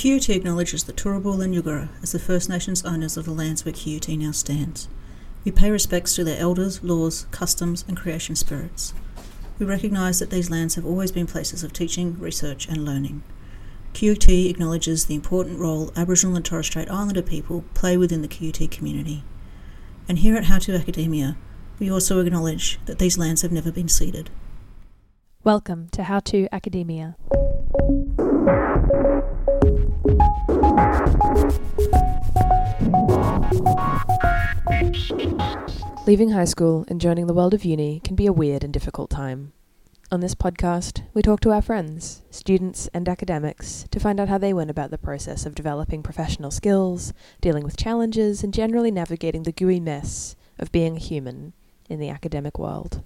QUT 0.00 0.30
acknowledges 0.30 0.84
the 0.84 0.94
Turrbal 0.94 1.44
and 1.44 1.54
Yugara 1.54 1.90
as 2.02 2.12
the 2.12 2.18
First 2.18 2.48
Nations 2.48 2.82
owners 2.86 3.18
of 3.18 3.26
the 3.26 3.32
lands 3.32 3.66
where 3.66 3.74
QUT 3.74 4.08
now 4.08 4.30
stands. 4.30 4.88
We 5.44 5.52
pay 5.52 5.70
respects 5.70 6.14
to 6.14 6.24
their 6.24 6.40
elders, 6.40 6.82
laws, 6.82 7.26
customs, 7.30 7.84
and 7.86 7.98
creation 7.98 8.34
spirits. 8.34 8.94
We 9.58 9.66
recognise 9.66 10.18
that 10.18 10.30
these 10.30 10.48
lands 10.48 10.76
have 10.76 10.86
always 10.86 11.12
been 11.12 11.26
places 11.26 11.62
of 11.62 11.74
teaching, 11.74 12.18
research, 12.18 12.66
and 12.66 12.82
learning. 12.82 13.22
QUT 13.92 14.26
acknowledges 14.26 15.04
the 15.04 15.14
important 15.14 15.58
role 15.58 15.92
Aboriginal 15.94 16.34
and 16.34 16.46
Torres 16.46 16.68
Strait 16.68 16.90
Islander 16.90 17.20
people 17.20 17.66
play 17.74 17.98
within 17.98 18.22
the 18.22 18.28
QUT 18.28 18.70
community. 18.70 19.22
And 20.08 20.20
here 20.20 20.34
at 20.34 20.44
How 20.44 20.60
to 20.60 20.74
Academia, 20.74 21.36
we 21.78 21.90
also 21.90 22.20
acknowledge 22.20 22.80
that 22.86 23.00
these 23.00 23.18
lands 23.18 23.42
have 23.42 23.52
never 23.52 23.70
been 23.70 23.88
ceded. 23.90 24.30
Welcome 25.44 25.90
to 25.90 26.04
How 26.04 26.20
to 26.20 26.48
Academia. 26.50 27.16
Leaving 36.10 36.30
high 36.30 36.44
school 36.44 36.84
and 36.88 37.00
joining 37.00 37.28
the 37.28 37.32
world 37.32 37.54
of 37.54 37.64
uni 37.64 38.00
can 38.00 38.16
be 38.16 38.26
a 38.26 38.32
weird 38.32 38.64
and 38.64 38.72
difficult 38.72 39.10
time. 39.10 39.52
On 40.10 40.18
this 40.18 40.34
podcast, 40.34 41.04
we 41.14 41.22
talk 41.22 41.38
to 41.38 41.52
our 41.52 41.62
friends, 41.62 42.22
students, 42.32 42.88
and 42.92 43.08
academics 43.08 43.86
to 43.92 44.00
find 44.00 44.18
out 44.18 44.28
how 44.28 44.36
they 44.36 44.52
went 44.52 44.70
about 44.70 44.90
the 44.90 44.98
process 44.98 45.46
of 45.46 45.54
developing 45.54 46.02
professional 46.02 46.50
skills, 46.50 47.12
dealing 47.40 47.62
with 47.62 47.76
challenges, 47.76 48.42
and 48.42 48.52
generally 48.52 48.90
navigating 48.90 49.44
the 49.44 49.52
gooey 49.52 49.78
mess 49.78 50.34
of 50.58 50.72
being 50.72 50.96
a 50.96 50.98
human 50.98 51.52
in 51.88 52.00
the 52.00 52.10
academic 52.10 52.58
world. 52.58 53.04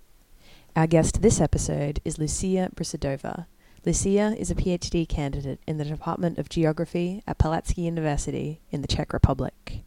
Our 0.75 0.87
guest 0.87 1.21
this 1.21 1.43
episode 1.43 2.01
is 2.07 2.19
Lucia 2.19 2.71
Brisudova. 2.75 3.45
Lucia 3.84 4.34
is 4.39 4.51
a 4.51 4.55
PhD 4.55 5.07
candidate 5.07 5.61
in 5.67 5.77
the 5.77 5.84
Department 5.84 6.39
of 6.39 6.48
Geography 6.48 7.23
at 7.27 7.37
Palacký 7.37 7.77
University 7.84 8.62
in 8.71 8.81
the 8.81 8.89
Czech 8.89 9.12
Republic. 9.12 9.84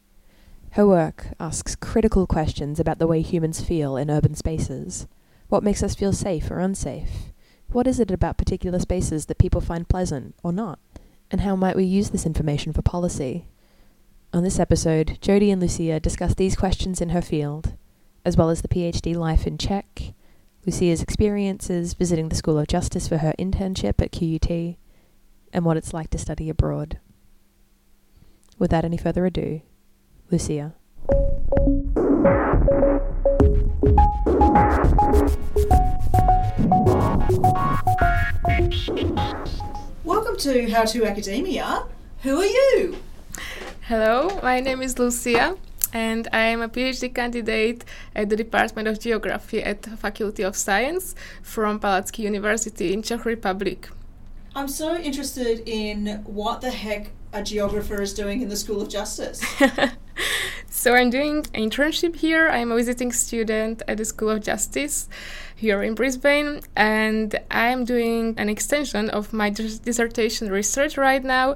Her 0.71 0.85
work 0.85 1.27
asks 1.39 1.75
critical 1.75 2.27
questions 2.27 2.79
about 2.79 2.99
the 2.99 3.07
way 3.07 3.21
humans 3.21 3.61
feel 3.61 3.97
in 3.97 4.11
urban 4.11 4.35
spaces. 4.35 5.07
What 5.49 5.63
makes 5.63 5.81
us 5.81 5.95
feel 5.95 6.13
safe 6.13 6.51
or 6.51 6.59
unsafe? 6.59 7.33
What 7.69 7.87
is 7.87 7.99
it 7.99 8.11
about 8.11 8.37
particular 8.37 8.79
spaces 8.79 9.25
that 9.25 9.39
people 9.39 9.61
find 9.61 9.89
pleasant 9.89 10.35
or 10.43 10.51
not? 10.51 10.79
And 11.31 11.41
how 11.41 11.55
might 11.55 11.75
we 11.75 11.83
use 11.83 12.11
this 12.11 12.25
information 12.25 12.73
for 12.73 12.81
policy? 12.81 13.47
On 14.33 14.43
this 14.43 14.59
episode, 14.59 15.17
Jodi 15.21 15.51
and 15.51 15.61
Lucia 15.61 15.99
discuss 15.99 16.33
these 16.33 16.55
questions 16.55 17.01
in 17.01 17.09
her 17.09 17.21
field, 17.21 17.73
as 18.23 18.38
well 18.38 18.49
as 18.49 18.61
the 18.61 18.67
PhD 18.67 19.15
life 19.15 19.47
in 19.47 19.57
Czech, 19.57 20.13
Lucia's 20.65 21.01
experiences 21.01 21.93
visiting 21.93 22.27
the 22.27 22.35
School 22.35 22.59
of 22.59 22.67
Justice 22.67 23.07
for 23.07 23.19
her 23.19 23.33
internship 23.39 24.01
at 24.01 24.11
QUT, 24.11 24.75
and 25.53 25.63
what 25.63 25.77
it's 25.77 25.93
like 25.93 26.09
to 26.09 26.17
study 26.17 26.49
abroad. 26.49 26.99
Without 28.59 28.83
any 28.83 28.97
further 28.97 29.25
ado, 29.25 29.61
Lucia. 30.30 30.73
Welcome 40.03 40.38
to 40.38 40.69
How 40.72 40.86
to 40.86 41.06
Academia. 41.06 41.84
Who 42.23 42.42
are 42.42 42.45
you? 42.45 42.97
Hello, 43.81 44.39
my 44.44 44.59
name 44.59 44.81
is 44.81 45.00
Lucia 45.00 45.56
and 45.94 46.28
I 46.34 46.47
am 46.47 46.62
a 46.62 46.67
PhD 46.67 47.14
candidate 47.16 47.86
at 48.14 48.30
the 48.30 48.36
Department 48.36 48.89
of 48.89 49.00
Geography 49.00 49.64
at 49.64 49.84
the 49.84 49.95
Faculty 49.95 50.44
of 50.44 50.58
Science 50.58 51.16
from 51.41 51.80
Palacký 51.80 52.19
University 52.19 52.91
in 52.91 53.02
Czech 53.02 53.23
Republic. 53.23 53.89
I'm 54.56 54.67
so 54.67 54.97
interested 54.97 55.64
in 55.66 56.23
what 56.25 56.62
the 56.62 56.72
heck 56.72 57.12
a 57.33 57.44
geographer 57.44 58.02
is 58.02 58.14
doing 58.14 58.42
in 58.42 58.50
the 58.50 58.56
School 58.56 58.81
of 58.81 58.89
Justice. 58.89 59.42
so 60.70 60.95
I'm 60.95 61.09
doing 61.09 61.45
an 61.53 61.69
internship 61.69 62.16
here. 62.16 62.47
I'm 62.50 62.72
a 62.72 62.75
visiting 62.75 63.11
student 63.11 63.84
at 63.88 63.97
the 63.97 64.06
School 64.06 64.29
of 64.29 64.44
Justice 64.44 65.09
here 65.56 65.81
in 65.84 65.96
Brisbane, 65.96 66.62
and 66.75 67.40
I'm 67.50 67.85
doing 67.85 68.35
an 68.38 68.50
extension 68.50 69.09
of 69.09 69.34
my 69.34 69.50
dissertation 69.50 70.50
research 70.50 70.97
right 70.97 71.24
now 71.24 71.56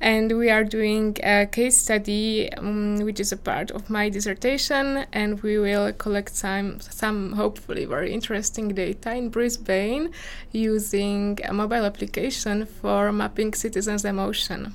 and 0.00 0.36
we 0.36 0.50
are 0.50 0.64
doing 0.64 1.16
a 1.22 1.46
case 1.46 1.76
study 1.76 2.52
um, 2.54 2.98
which 2.98 3.20
is 3.20 3.32
a 3.32 3.36
part 3.36 3.70
of 3.70 3.88
my 3.88 4.08
dissertation 4.08 5.06
and 5.12 5.42
we 5.42 5.58
will 5.58 5.92
collect 5.92 6.34
some 6.34 6.80
some 6.80 7.32
hopefully 7.32 7.84
very 7.84 8.12
interesting 8.12 8.68
data 8.68 9.14
in 9.14 9.28
Brisbane 9.28 10.10
using 10.52 11.38
a 11.44 11.52
mobile 11.52 11.84
application 11.84 12.66
for 12.66 13.12
mapping 13.12 13.54
citizens 13.54 14.04
emotion. 14.04 14.74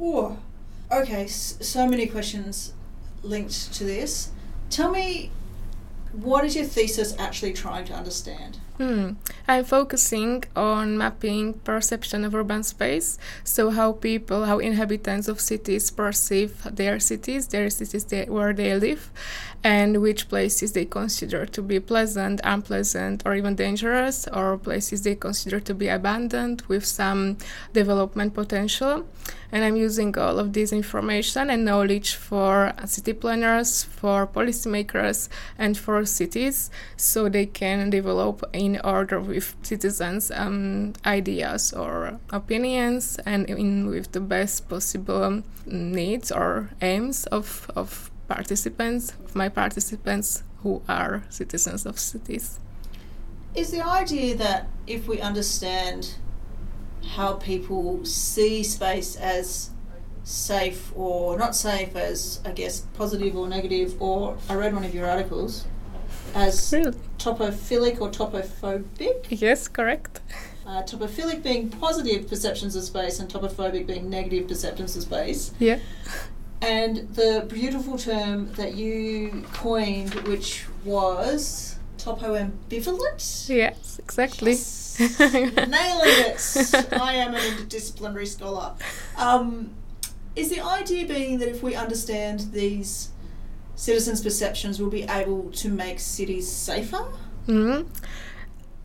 Oh, 0.00 0.38
okay, 0.92 1.26
so 1.26 1.86
many 1.86 2.06
questions 2.06 2.72
linked 3.22 3.72
to 3.74 3.84
this. 3.84 4.30
Tell 4.70 4.90
me 4.90 5.30
what 6.12 6.44
is 6.44 6.56
your 6.56 6.64
thesis 6.64 7.14
actually 7.18 7.52
trying 7.52 7.84
to 7.86 7.94
understand? 7.94 8.58
Hmm. 8.78 9.14
I'm 9.48 9.64
focusing 9.64 10.44
on 10.54 10.96
mapping 10.96 11.54
perception 11.54 12.24
of 12.24 12.34
urban 12.34 12.62
space, 12.62 13.18
so 13.42 13.70
how 13.70 13.92
people, 13.92 14.44
how 14.44 14.60
inhabitants 14.60 15.26
of 15.26 15.40
cities 15.40 15.90
perceive 15.90 16.62
their 16.76 17.00
cities, 17.00 17.48
their 17.48 17.70
cities 17.70 18.06
where 18.28 18.52
they 18.52 18.78
live, 18.78 19.10
and 19.64 20.00
which 20.00 20.28
places 20.28 20.72
they 20.72 20.84
consider 20.84 21.44
to 21.44 21.62
be 21.62 21.80
pleasant, 21.80 22.40
unpleasant, 22.44 23.22
or 23.26 23.34
even 23.34 23.54
dangerous, 23.56 24.28
or 24.28 24.56
places 24.56 25.02
they 25.02 25.14
consider 25.14 25.58
to 25.60 25.74
be 25.74 25.88
abandoned 25.88 26.62
with 26.68 26.84
some 26.84 27.36
development 27.72 28.34
potential. 28.34 29.06
And 29.50 29.64
I'm 29.64 29.76
using 29.76 30.16
all 30.16 30.38
of 30.38 30.52
this 30.52 30.72
information 30.72 31.50
and 31.50 31.64
knowledge 31.64 32.14
for 32.14 32.72
city 32.86 33.14
planners, 33.14 33.82
for 33.82 34.26
policymakers, 34.26 35.28
and 35.56 35.76
for 35.76 36.04
cities 36.04 36.70
so 36.96 37.28
they 37.28 37.46
can 37.46 37.90
develop 37.90 38.44
in 38.52 38.80
order 38.84 39.20
with 39.20 39.56
citizens' 39.62 40.30
um, 40.30 40.92
ideas 41.04 41.72
or 41.72 42.20
opinions 42.30 43.18
and 43.24 43.48
in 43.48 43.86
with 43.86 44.12
the 44.12 44.20
best 44.20 44.68
possible 44.68 45.42
needs 45.66 46.30
or 46.30 46.70
aims 46.80 47.26
of, 47.26 47.70
of 47.74 48.10
participants, 48.28 49.14
my 49.34 49.48
participants 49.48 50.44
who 50.62 50.82
are 50.88 51.24
citizens 51.30 51.86
of 51.86 51.98
cities. 51.98 52.60
Is 53.54 53.70
the 53.70 53.84
idea 53.84 54.36
that 54.36 54.68
if 54.86 55.08
we 55.08 55.20
understand 55.20 56.14
how 57.16 57.34
people 57.34 58.04
see 58.04 58.62
space 58.62 59.16
as 59.16 59.70
safe 60.24 60.92
or 60.94 61.38
not 61.38 61.56
safe 61.56 61.96
as 61.96 62.40
I 62.44 62.52
guess 62.52 62.80
positive 62.94 63.34
or 63.34 63.48
negative 63.48 64.00
or 64.00 64.36
I 64.48 64.54
read 64.54 64.74
one 64.74 64.84
of 64.84 64.94
your 64.94 65.08
articles 65.08 65.64
as 66.34 66.70
really? 66.72 66.92
topophilic 67.18 68.00
or 68.00 68.10
topophobic? 68.10 69.26
Yes, 69.30 69.68
correct. 69.68 70.20
Uh, 70.66 70.82
topophilic 70.82 71.42
being 71.42 71.70
positive 71.70 72.28
perceptions 72.28 72.76
of 72.76 72.82
space 72.84 73.18
and 73.20 73.30
topophobic 73.32 73.86
being 73.86 74.10
negative 74.10 74.46
perceptions 74.46 74.94
of 74.96 75.02
space. 75.04 75.52
Yeah. 75.58 75.78
And 76.60 77.14
the 77.14 77.46
beautiful 77.48 77.98
term 77.98 78.52
that 78.54 78.74
you 78.74 79.44
coined, 79.52 80.14
which 80.26 80.66
was 80.84 81.76
topo 81.98 82.34
ambivalent? 82.34 83.48
Yes, 83.48 83.98
exactly. 83.98 84.52
Yes. 84.52 84.98
Nailing 84.98 85.70
it. 85.72 86.92
I 87.00 87.14
am 87.14 87.34
an 87.34 87.40
interdisciplinary 87.40 88.26
scholar. 88.26 88.74
Um, 89.16 89.70
is 90.34 90.50
the 90.50 90.60
idea 90.60 91.06
being 91.06 91.38
that 91.38 91.48
if 91.48 91.62
we 91.62 91.74
understand 91.74 92.52
these 92.52 93.10
citizens' 93.76 94.22
perceptions, 94.22 94.80
we'll 94.80 94.90
be 94.90 95.04
able 95.04 95.50
to 95.52 95.68
make 95.68 96.00
cities 96.00 96.50
safer? 96.50 97.06
Mm-hmm. 97.46 97.88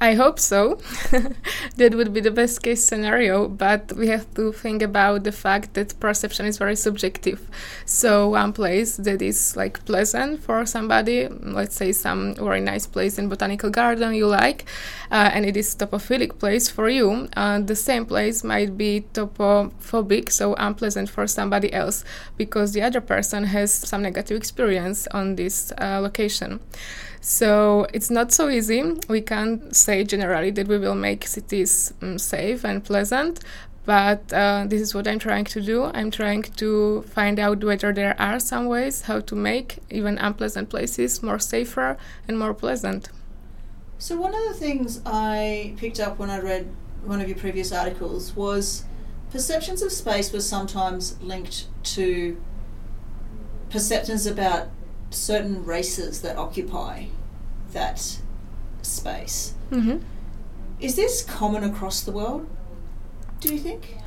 I 0.03 0.16
hope 0.16 0.38
so. 0.38 0.80
that 1.78 1.96
would 1.96 2.14
be 2.14 2.19
the 2.19 2.30
best 2.30 2.62
case 2.62 2.84
scenario, 2.84 3.47
but 3.47 3.94
we 3.94 4.09
have 4.09 4.25
to 4.34 4.52
think 4.52 4.81
about 4.81 5.24
the 5.24 5.31
fact 5.31 5.75
that 5.75 5.98
perception 6.01 6.45
is 6.45 6.57
very 6.57 6.75
subjective. 6.75 7.39
So, 7.86 8.27
one 8.27 8.51
place 8.51 8.98
that 8.98 9.22
is 9.22 9.56
like 9.56 9.86
pleasant 9.86 10.44
for 10.44 10.66
somebody, 10.66 11.30
let's 11.30 11.77
say 11.77 11.94
some 11.94 12.36
very 12.36 12.60
nice 12.60 12.86
place 12.86 13.18
in 13.18 13.30
botanical 13.30 13.69
garden 13.69 14.13
you 14.13 14.27
like, 14.27 14.66
uh, 15.10 15.31
and 15.33 15.45
it 15.45 15.56
is 15.56 15.74
topophilic 15.74 16.38
place 16.38 16.68
for 16.68 16.89
you, 16.89 17.30
uh, 17.38 17.62
the 17.62 17.75
same 17.75 18.06
place 18.06 18.44
might 18.44 18.77
be 18.77 19.06
topophobic, 19.13 20.33
so 20.33 20.54
unpleasant 20.56 21.10
for 21.10 21.27
somebody 21.27 21.72
else 21.72 22.04
because 22.36 22.74
the 22.74 22.81
other 22.81 23.00
person 23.00 23.45
has 23.45 23.72
some 23.72 24.01
negative 24.01 24.36
experience 24.36 25.07
on 25.12 25.38
this 25.38 25.72
uh, 25.80 26.01
location. 26.01 26.60
So 27.25 27.88
it's 27.94 28.10
not 28.10 28.34
so 28.34 28.50
easy. 28.50 28.84
We 29.08 29.22
can't 29.22 29.74
say 29.74 30.04
generally 30.04 30.52
that 30.52 30.68
we 30.68 30.78
will 30.78 30.94
make 30.94 31.25
cities 31.25 31.94
um, 32.02 32.20
safe 32.20 32.66
and 32.66 32.84
pleasant, 32.84 33.40
but 33.86 34.34
uh, 34.34 34.66
this 34.68 34.81
is 34.81 34.94
what 34.94 35.08
I'm 35.08 35.20
trying 35.20 35.46
to 35.46 35.62
do. 35.62 35.86
I'm 35.86 36.12
trying 36.12 36.44
to 36.44 37.04
find 37.04 37.40
out 37.40 37.64
whether 37.64 37.94
there 37.94 38.20
are 38.20 38.42
some 38.42 38.66
ways 38.66 39.04
how 39.04 39.22
to 39.22 39.36
make 39.36 39.78
even 39.90 40.18
unpleasant 40.18 40.70
places 40.70 41.24
more 41.24 41.40
safer 41.40 41.96
and 42.28 42.38
more 42.38 42.54
pleasant. 42.54 43.08
So 44.00 44.20
one 44.20 44.36
of 44.36 44.44
the 44.50 44.56
things 44.56 45.00
I 45.06 45.75
picked 45.78 46.02
up 46.02 46.20
when 46.20 46.30
I 46.30 46.42
read 46.42 46.68
one 47.06 47.22
of 47.22 47.30
your 47.30 47.38
previous 47.38 47.72
articles 47.72 48.36
was 48.36 48.84
perceptions 49.31 49.81
of 49.81 49.94
space 49.94 50.34
were 50.34 50.42
sometimes 50.42 51.18
linked 51.22 51.68
to 51.96 52.36
perceptions 53.70 54.25
about 54.25 54.68
certain 55.13 55.65
races 55.65 56.21
that 56.21 56.38
occupy 56.38 57.06
that 57.71 58.19
space. 58.81 59.54
hmm 59.69 59.98
Is 60.80 60.95
this 60.95 61.24
common 61.24 61.63
across 61.63 62.01
the 62.01 62.12
world? 62.12 62.48
Do 63.39 63.54
you 63.54 63.60
think? 63.60 63.98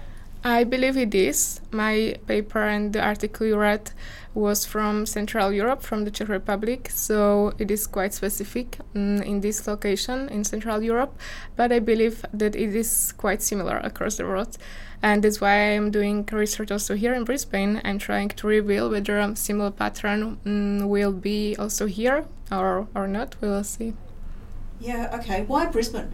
I 0.47 0.63
believe 0.63 0.97
it 0.97 1.13
is. 1.13 1.61
My 1.73 2.15
paper 2.29 2.63
and 2.63 2.93
the 2.93 3.03
article 3.03 3.49
you 3.49 3.59
read 3.59 3.91
was 4.33 4.65
from 4.65 5.05
Central 5.05 5.53
Europe, 5.53 5.83
from 5.83 6.05
the 6.05 6.11
Czech 6.13 6.29
Republic, 6.29 6.89
so 6.89 7.53
it 7.59 7.69
is 7.69 7.89
quite 7.89 8.15
specific 8.15 8.79
mm, 8.95 9.21
in 9.25 9.41
this 9.41 9.67
location 9.67 10.29
in 10.29 10.45
Central 10.45 10.85
Europe. 10.85 11.19
But 11.57 11.73
I 11.73 11.81
believe 11.81 12.25
that 12.33 12.55
it 12.55 12.77
is 12.77 13.13
quite 13.17 13.43
similar 13.43 13.79
across 13.79 14.19
the 14.19 14.25
world, 14.25 14.57
and 15.03 15.25
that's 15.25 15.41
why 15.41 15.51
I 15.51 15.75
am 15.75 15.91
doing 15.91 16.25
research 16.31 16.71
also 16.71 16.95
here 16.95 17.13
in 17.13 17.25
Brisbane. 17.25 17.81
I'm 17.85 17.99
trying 17.99 18.29
to 18.29 18.47
reveal 18.47 18.89
whether 18.89 19.19
a 19.19 19.35
similar 19.35 19.73
pattern 19.73 20.39
mm, 20.45 20.87
will 20.87 21.13
be 21.13 21.57
also 21.59 21.87
here 21.87 22.25
or 22.53 22.87
or 22.95 23.09
not. 23.09 23.35
We 23.41 23.49
will 23.49 23.65
see. 23.65 23.95
Yeah, 24.79 25.11
okay. 25.19 25.43
Why 25.43 25.67
Brisbane? 25.67 26.13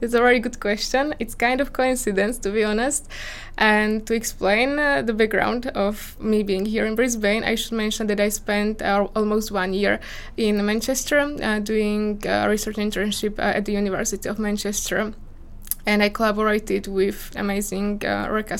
It's 0.00 0.14
a 0.14 0.18
very 0.18 0.40
good 0.40 0.60
question. 0.60 1.14
It's 1.18 1.34
kind 1.34 1.60
of 1.60 1.72
coincidence, 1.72 2.38
to 2.38 2.50
be 2.50 2.64
honest. 2.64 3.08
And 3.56 4.06
to 4.06 4.14
explain 4.14 4.78
uh, 4.78 5.02
the 5.02 5.14
background 5.14 5.68
of 5.68 6.20
me 6.20 6.42
being 6.42 6.66
here 6.66 6.84
in 6.84 6.94
Brisbane, 6.94 7.44
I 7.44 7.54
should 7.54 7.72
mention 7.72 8.06
that 8.08 8.20
I 8.20 8.28
spent 8.28 8.82
uh, 8.82 9.08
almost 9.14 9.52
one 9.52 9.72
year 9.72 10.00
in 10.36 10.64
Manchester 10.66 11.20
uh, 11.20 11.60
doing 11.60 12.20
a 12.26 12.48
research 12.48 12.76
internship 12.76 13.38
uh, 13.38 13.42
at 13.42 13.64
the 13.64 13.72
University 13.72 14.28
of 14.28 14.38
Manchester. 14.38 15.14
And 15.86 16.02
I 16.02 16.08
collaborated 16.08 16.86
with 16.86 17.30
amazing 17.36 18.04
uh, 18.06 18.28
Reka 18.30 18.58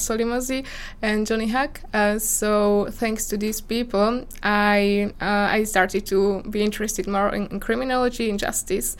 and 1.00 1.26
Johnny 1.26 1.48
Huck. 1.48 1.80
Uh, 1.94 2.18
so 2.18 2.88
thanks 2.90 3.26
to 3.28 3.38
these 3.38 3.62
people, 3.62 4.26
I 4.42 5.12
uh, 5.22 5.48
I 5.56 5.64
started 5.64 6.04
to 6.06 6.42
be 6.42 6.62
interested 6.62 7.06
more 7.06 7.34
in, 7.34 7.46
in 7.46 7.60
criminology 7.60 8.28
and 8.28 8.38
justice 8.38 8.98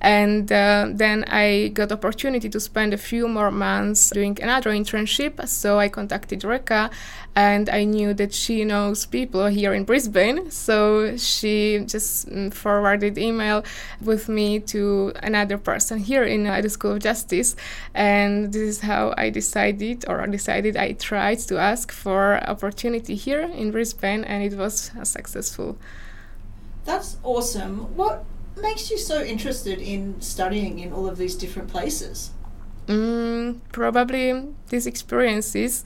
and 0.00 0.50
uh, 0.50 0.88
then 0.90 1.24
I 1.28 1.68
got 1.68 1.92
opportunity 1.92 2.48
to 2.48 2.60
spend 2.60 2.94
a 2.94 2.98
few 2.98 3.28
more 3.28 3.50
months 3.50 4.10
doing 4.10 4.38
another 4.42 4.70
internship. 4.70 5.46
So 5.48 5.78
I 5.78 5.88
contacted 5.88 6.42
Reka, 6.42 6.90
and 7.36 7.68
I 7.68 7.84
knew 7.84 8.14
that 8.14 8.32
she 8.32 8.64
knows 8.64 9.06
people 9.06 9.46
here 9.46 9.74
in 9.74 9.84
Brisbane. 9.84 10.50
So 10.50 11.16
she 11.16 11.84
just 11.86 12.28
mm, 12.28 12.52
forwarded 12.52 13.18
email 13.18 13.62
with 14.00 14.28
me 14.28 14.60
to 14.60 15.12
another 15.22 15.58
person 15.58 15.98
here 15.98 16.24
in 16.24 16.46
uh, 16.46 16.60
the 16.60 16.70
School 16.70 16.92
of 16.92 17.00
Justice, 17.00 17.56
and 17.94 18.52
this 18.52 18.62
is 18.62 18.80
how 18.80 19.14
I 19.18 19.30
decided, 19.30 20.04
or 20.08 20.26
decided 20.26 20.76
I 20.76 20.92
tried 20.92 21.40
to 21.40 21.58
ask 21.58 21.92
for 21.92 22.40
opportunity 22.48 23.14
here 23.14 23.42
in 23.42 23.70
Brisbane, 23.70 24.24
and 24.24 24.42
it 24.42 24.56
was 24.56 24.90
successful. 25.02 25.76
That's 26.84 27.18
awesome. 27.22 27.94
What 27.96 28.24
makes 28.56 28.90
you 28.90 28.98
so 28.98 29.22
interested 29.22 29.78
in 29.78 30.20
studying 30.20 30.78
in 30.78 30.92
all 30.92 31.08
of 31.08 31.18
these 31.18 31.34
different 31.34 31.68
places? 31.68 32.30
Mm, 32.86 33.60
probably 33.72 34.48
these 34.68 34.86
experiences. 34.86 35.84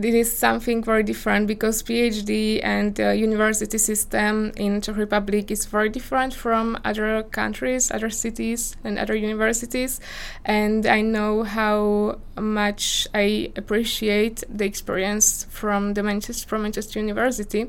It 0.00 0.14
is 0.14 0.36
something 0.36 0.84
very 0.84 1.02
different 1.02 1.48
because 1.48 1.82
PhD 1.82 2.60
and 2.62 3.00
uh, 3.00 3.10
university 3.10 3.78
system 3.78 4.52
in 4.56 4.80
Czech 4.80 4.96
Republic 4.96 5.50
is 5.50 5.66
very 5.66 5.88
different 5.88 6.34
from 6.34 6.78
other 6.84 7.24
countries, 7.24 7.90
other 7.90 8.08
cities, 8.08 8.76
and 8.84 8.96
other 8.96 9.16
universities. 9.16 10.00
And 10.44 10.86
I 10.86 11.00
know 11.00 11.42
how 11.42 12.20
much 12.36 13.08
I 13.12 13.50
appreciate 13.56 14.44
the 14.48 14.66
experience 14.66 15.46
from 15.50 15.94
the 15.94 16.04
Manchester 16.04 16.46
from 16.46 16.62
Manchester 16.62 17.00
University 17.00 17.66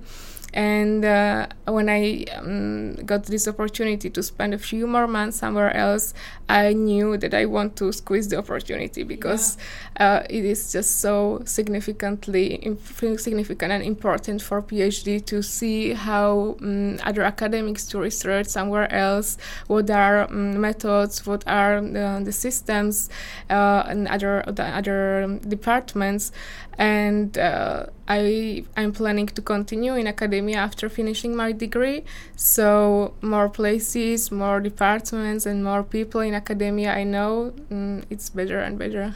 and 0.54 1.06
uh, 1.06 1.48
when 1.66 1.90
I 1.90 2.26
um, 2.36 2.96
got 3.06 3.26
this 3.26 3.48
opportunity 3.48 4.10
to 4.10 4.24
spend 4.24 4.54
a 4.54 4.58
few 4.58 4.88
more 4.88 5.08
months 5.08 5.38
somewhere 5.38 5.76
else, 5.76 6.14
I 6.50 6.74
knew 6.74 7.16
that 7.18 7.36
I 7.36 7.46
want 7.46 7.76
to 7.78 7.94
squeeze 7.94 8.28
the 8.28 8.38
opportunity 8.38 9.04
because 9.04 9.56
yeah. 10.00 10.24
uh, 10.24 10.28
it 10.28 10.44
is 10.44 10.72
just 10.72 11.00
so 11.00 11.44
significantly 11.46 12.76
significant 13.18 13.72
and 13.72 13.84
important 13.84 14.42
for 14.42 14.62
PhD 14.64 15.24
to 15.28 15.44
see 15.44 15.94
how 15.94 16.58
um, 16.62 16.98
other 17.04 17.22
academics 17.22 17.86
to 17.88 18.00
research 18.00 18.48
somewhere 18.48 18.92
else, 18.92 19.38
what 19.68 19.92
are 19.92 20.24
um, 20.24 20.60
methods, 20.60 21.26
what 21.28 21.44
are 21.48 21.82
the, 21.82 22.22
the 22.24 22.32
systems, 22.32 23.12
uh, 23.50 23.84
and 23.88 24.08
other 24.08 24.44
the 24.48 24.64
other 24.64 25.40
departments, 25.48 26.32
and 26.80 27.38
uh, 27.38 27.86
I 28.08 28.64
I'm 28.76 28.92
planning 28.92 29.28
to 29.28 29.42
continue 29.42 29.96
in 29.96 30.08
academia 30.08 30.58
after 30.58 30.90
finishing 30.90 31.36
my 31.36 31.52
degree. 31.52 32.04
So 32.36 33.14
more 33.22 33.50
places, 33.50 34.32
more 34.32 34.60
departments, 34.60 35.46
and 35.46 35.64
more 35.64 35.84
people 35.84 36.22
in 36.22 36.34
academia 36.42 36.90
I 37.02 37.04
know 37.16 37.54
mm, 37.72 38.04
it's 38.10 38.30
better 38.30 38.60
and 38.60 38.78
better. 38.84 39.16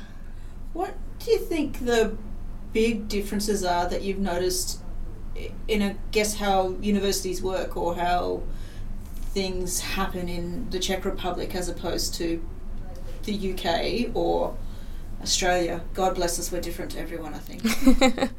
What 0.73 0.93
do 1.19 1.31
you 1.31 1.39
think 1.39 1.85
the 1.91 2.01
big 2.73 3.07
differences 3.07 3.63
are 3.63 3.85
that 3.91 4.01
you've 4.05 4.23
noticed 4.33 4.79
in 5.67 5.81
I 5.81 5.95
guess 6.11 6.35
how 6.35 6.57
universities 6.93 7.39
work 7.41 7.71
or 7.77 7.95
how 7.95 8.43
things 9.33 9.81
happen 9.97 10.29
in 10.29 10.69
the 10.69 10.79
Czech 10.79 11.05
Republic 11.05 11.55
as 11.55 11.69
opposed 11.69 12.13
to 12.15 12.25
the 13.23 13.35
UK 13.51 14.15
or 14.15 14.55
Australia. 15.21 15.81
God 15.93 16.15
bless 16.15 16.37
us, 16.39 16.51
we're 16.51 16.61
different 16.61 16.91
to 16.91 16.99
everyone, 16.99 17.33
I 17.33 17.39
think. 17.39 17.61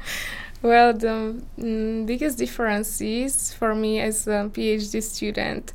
well, 0.62 0.92
the 0.92 1.42
mm, 1.58 2.06
biggest 2.06 2.38
difference 2.38 3.00
is 3.00 3.52
for 3.52 3.74
me 3.74 4.00
as 4.00 4.26
a 4.28 4.50
PhD 4.54 5.02
student 5.02 5.72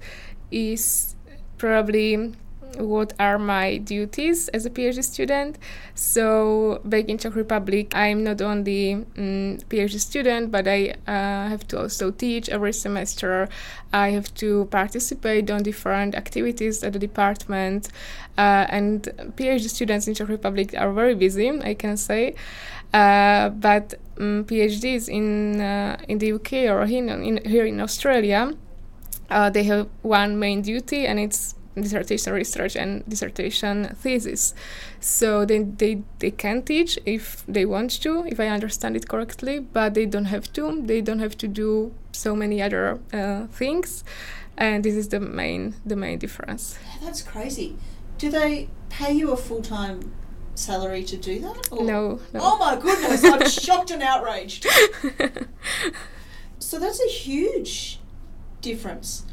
is 0.51 1.15
probably 1.57 2.33
what 2.77 3.13
are 3.19 3.37
my 3.37 3.77
duties 3.77 4.47
as 4.49 4.65
a 4.65 4.69
PhD 4.69 5.03
student. 5.03 5.57
So 5.95 6.81
back 6.85 7.09
in 7.09 7.17
Czech 7.17 7.35
Republic, 7.35 7.95
I'm 7.95 8.23
not 8.23 8.41
only 8.41 8.93
um, 8.93 9.57
PhD 9.69 9.99
student, 9.99 10.51
but 10.51 10.67
I 10.67 10.95
uh, 11.07 11.49
have 11.49 11.67
to 11.69 11.81
also 11.81 12.11
teach 12.11 12.49
every 12.49 12.73
semester. 12.73 13.49
I 13.91 14.11
have 14.11 14.33
to 14.35 14.65
participate 14.65 15.49
on 15.49 15.63
different 15.63 16.15
activities 16.15 16.83
at 16.83 16.93
the 16.93 16.99
department, 16.99 17.89
uh, 18.37 18.65
and 18.69 19.03
PhD 19.35 19.69
students 19.69 20.07
in 20.07 20.13
Czech 20.13 20.29
Republic 20.29 20.73
are 20.77 20.91
very 20.91 21.15
busy, 21.15 21.49
I 21.49 21.73
can 21.73 21.97
say. 21.97 22.35
Uh, 22.93 23.49
but 23.49 23.93
um, 24.19 24.45
PhDs 24.45 25.09
in 25.09 25.61
uh, 25.61 25.97
in 26.07 26.17
the 26.17 26.33
UK 26.33 26.53
or 26.69 26.83
in, 26.83 27.09
in, 27.09 27.39
here 27.45 27.65
in 27.65 27.79
Australia, 27.79 28.53
uh, 29.29 29.49
they 29.49 29.63
have 29.63 29.87
one 30.01 30.39
main 30.39 30.61
duty, 30.61 31.05
and 31.05 31.19
it's 31.19 31.55
dissertation 31.81 32.33
research 32.33 32.75
and 32.75 33.07
dissertation 33.07 33.95
thesis. 33.95 34.53
So 34.99 35.45
they, 35.45 35.59
they, 35.63 36.03
they 36.19 36.31
can 36.31 36.61
teach 36.63 36.99
if 37.05 37.43
they 37.47 37.65
want 37.65 38.01
to, 38.01 38.25
if 38.25 38.39
I 38.39 38.47
understand 38.47 38.95
it 38.95 39.07
correctly, 39.07 39.59
but 39.59 39.93
they 39.93 40.05
don't 40.05 40.25
have 40.25 40.51
to. 40.53 40.81
They 40.81 41.01
don't 41.01 41.19
have 41.19 41.37
to 41.37 41.47
do 41.47 41.93
so 42.11 42.35
many 42.35 42.61
other 42.61 42.99
uh, 43.13 43.47
things, 43.47 44.03
and 44.57 44.83
this 44.83 44.95
is 44.95 45.09
the 45.09 45.19
main 45.19 45.75
the 45.85 45.95
main 45.95 46.19
difference. 46.19 46.77
Yeah, 46.85 47.05
that's 47.05 47.21
crazy. 47.21 47.77
Do 48.17 48.29
they 48.29 48.69
pay 48.89 49.13
you 49.13 49.31
a 49.31 49.37
full 49.37 49.61
time 49.61 50.13
salary 50.55 51.03
to 51.03 51.17
do 51.17 51.39
that? 51.39 51.69
Or? 51.71 51.85
No, 51.85 52.19
no. 52.33 52.39
Oh 52.41 52.57
my 52.57 52.75
goodness! 52.75 53.23
I'm 53.23 53.47
shocked 53.65 53.91
and 53.91 54.03
outraged. 54.03 54.65
so 56.59 56.79
that's 56.79 57.01
a 57.01 57.07
huge 57.07 57.99
difference. 58.61 59.25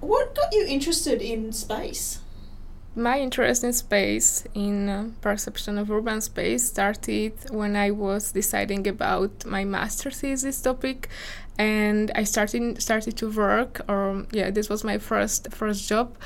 What 0.00 0.34
got 0.34 0.52
you 0.52 0.64
interested 0.66 1.20
in 1.20 1.52
space? 1.52 2.20
My 2.94 3.20
interest 3.20 3.64
in 3.64 3.72
space, 3.72 4.44
in 4.54 4.88
uh, 4.88 5.08
perception 5.20 5.78
of 5.78 5.90
urban 5.90 6.20
space, 6.20 6.66
started 6.66 7.32
when 7.50 7.76
I 7.76 7.90
was 7.90 8.32
deciding 8.32 8.88
about 8.88 9.44
my 9.44 9.64
master 9.64 10.10
thesis 10.10 10.60
topic, 10.60 11.08
and 11.58 12.10
I 12.14 12.24
started 12.24 12.80
started 12.82 13.16
to 13.18 13.30
work. 13.30 13.80
Or 13.88 14.26
yeah, 14.32 14.50
this 14.50 14.68
was 14.68 14.84
my 14.84 14.98
first 14.98 15.52
first 15.52 15.88
job 15.88 16.16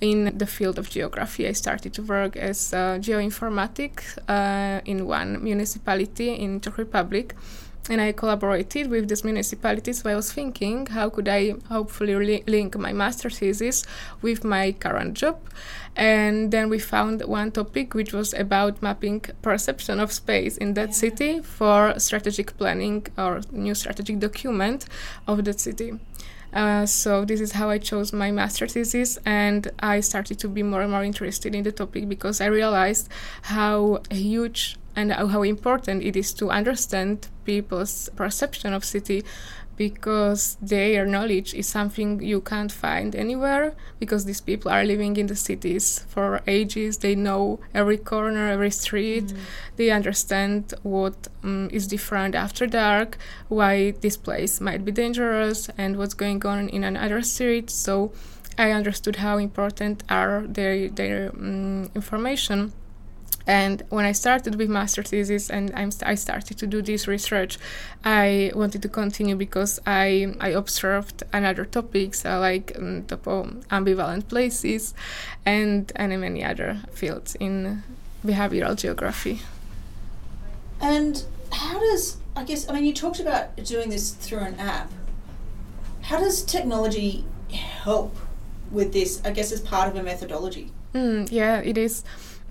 in 0.00 0.36
the 0.36 0.46
field 0.46 0.78
of 0.78 0.88
geography. 0.90 1.46
I 1.46 1.52
started 1.52 1.92
to 1.94 2.02
work 2.02 2.36
as 2.36 2.72
a 2.72 2.98
geoinformatic 3.00 4.02
uh, 4.28 4.80
in 4.84 5.06
one 5.06 5.42
municipality 5.42 6.30
in 6.30 6.60
Czech 6.60 6.78
Republic 6.78 7.34
and 7.88 8.00
I 8.00 8.12
collaborated 8.12 8.90
with 8.90 9.08
this 9.08 9.24
municipality. 9.24 9.92
So 9.92 10.10
I 10.10 10.16
was 10.16 10.32
thinking, 10.32 10.86
how 10.86 11.10
could 11.10 11.28
I 11.28 11.54
hopefully 11.68 12.14
li- 12.14 12.44
link 12.46 12.76
my 12.76 12.92
master 12.92 13.30
thesis 13.30 13.84
with 14.22 14.44
my 14.44 14.72
current 14.72 15.14
job? 15.14 15.40
And 15.94 16.50
then 16.50 16.68
we 16.68 16.78
found 16.78 17.22
one 17.22 17.52
topic 17.52 17.94
which 17.94 18.12
was 18.12 18.34
about 18.34 18.82
mapping 18.82 19.20
perception 19.42 19.98
of 20.00 20.12
space 20.12 20.56
in 20.58 20.74
that 20.74 20.88
yeah. 20.88 20.94
city 20.94 21.40
for 21.40 21.94
strategic 21.98 22.56
planning 22.58 23.06
or 23.16 23.40
new 23.50 23.74
strategic 23.74 24.18
document 24.18 24.86
of 25.26 25.44
that 25.44 25.60
city. 25.60 25.98
Uh, 26.52 26.86
so 26.86 27.24
this 27.24 27.40
is 27.40 27.52
how 27.52 27.68
I 27.68 27.78
chose 27.78 28.12
my 28.12 28.30
master 28.30 28.66
thesis, 28.66 29.18
and 29.26 29.70
I 29.80 30.00
started 30.00 30.38
to 30.38 30.48
be 30.48 30.62
more 30.62 30.80
and 30.80 30.90
more 30.90 31.04
interested 31.04 31.54
in 31.54 31.64
the 31.64 31.72
topic 31.72 32.08
because 32.08 32.40
I 32.40 32.46
realized 32.46 33.10
how 33.42 34.00
huge 34.10 34.76
and 34.96 35.12
how 35.12 35.42
important 35.42 36.02
it 36.02 36.16
is 36.16 36.32
to 36.32 36.50
understand 36.50 37.28
people's 37.44 38.08
perception 38.16 38.72
of 38.72 38.84
city 38.84 39.22
because 39.76 40.56
their 40.62 41.04
knowledge 41.04 41.52
is 41.54 41.66
something 41.66 42.22
you 42.22 42.40
can't 42.40 42.72
find 42.72 43.14
anywhere 43.14 43.74
because 43.98 44.24
these 44.24 44.40
people 44.40 44.70
are 44.70 44.84
living 44.84 45.16
in 45.16 45.26
the 45.26 45.36
cities 45.36 46.04
for 46.08 46.40
ages. 46.46 46.98
They 46.98 47.14
know 47.14 47.60
every 47.74 47.98
corner 47.98 48.48
every 48.48 48.70
street. 48.70 49.26
Mm. 49.26 49.38
they 49.76 49.90
understand 49.90 50.72
what 50.82 51.28
um, 51.44 51.68
is 51.72 51.86
different 51.86 52.34
after 52.34 52.66
dark 52.66 53.18
why 53.48 53.90
this 54.00 54.16
place 54.16 54.60
might 54.60 54.84
be 54.84 54.92
dangerous 54.92 55.68
and 55.76 55.96
what's 55.96 56.14
going 56.14 56.44
on 56.46 56.68
in 56.70 56.82
another 56.84 57.22
street. 57.22 57.70
So 57.70 58.12
i 58.58 58.70
understood 58.70 59.16
how 59.16 59.36
important 59.36 60.02
are 60.08 60.46
their 60.48 60.88
their 60.88 61.30
um, 61.30 61.90
information 61.94 62.72
and 63.46 63.82
when 63.90 64.04
I 64.04 64.12
started 64.12 64.56
with 64.56 64.68
master 64.68 65.02
thesis 65.02 65.50
and 65.50 65.70
I'm 65.74 65.90
st- 65.90 66.08
I 66.08 66.16
started 66.16 66.58
to 66.58 66.66
do 66.66 66.82
this 66.82 67.06
research, 67.06 67.58
I 68.04 68.50
wanted 68.54 68.82
to 68.82 68.88
continue 68.88 69.36
because 69.36 69.78
I 69.86 70.34
I 70.40 70.48
observed 70.48 71.22
another 71.32 71.64
topics 71.64 72.24
uh, 72.24 72.40
like 72.40 72.72
um, 72.76 73.02
ambivalent 73.70 74.28
places, 74.28 74.94
and 75.44 75.92
and 75.94 76.20
many 76.20 76.42
other 76.44 76.80
fields 76.92 77.36
in 77.38 77.84
behavioral 78.24 78.74
geography. 78.76 79.42
And 80.80 81.24
how 81.52 81.78
does 81.78 82.16
I 82.34 82.42
guess 82.42 82.68
I 82.68 82.72
mean 82.72 82.84
you 82.84 82.92
talked 82.92 83.20
about 83.20 83.56
doing 83.64 83.90
this 83.90 84.10
through 84.10 84.40
an 84.40 84.54
app. 84.58 84.90
How 86.02 86.18
does 86.18 86.44
technology 86.44 87.24
help 87.52 88.16
with 88.72 88.92
this? 88.92 89.22
I 89.24 89.30
guess 89.30 89.52
as 89.52 89.60
part 89.60 89.88
of 89.88 89.94
a 89.94 90.02
methodology. 90.02 90.72
Mm, 90.94 91.30
yeah, 91.30 91.58
it 91.60 91.78
is 91.78 92.02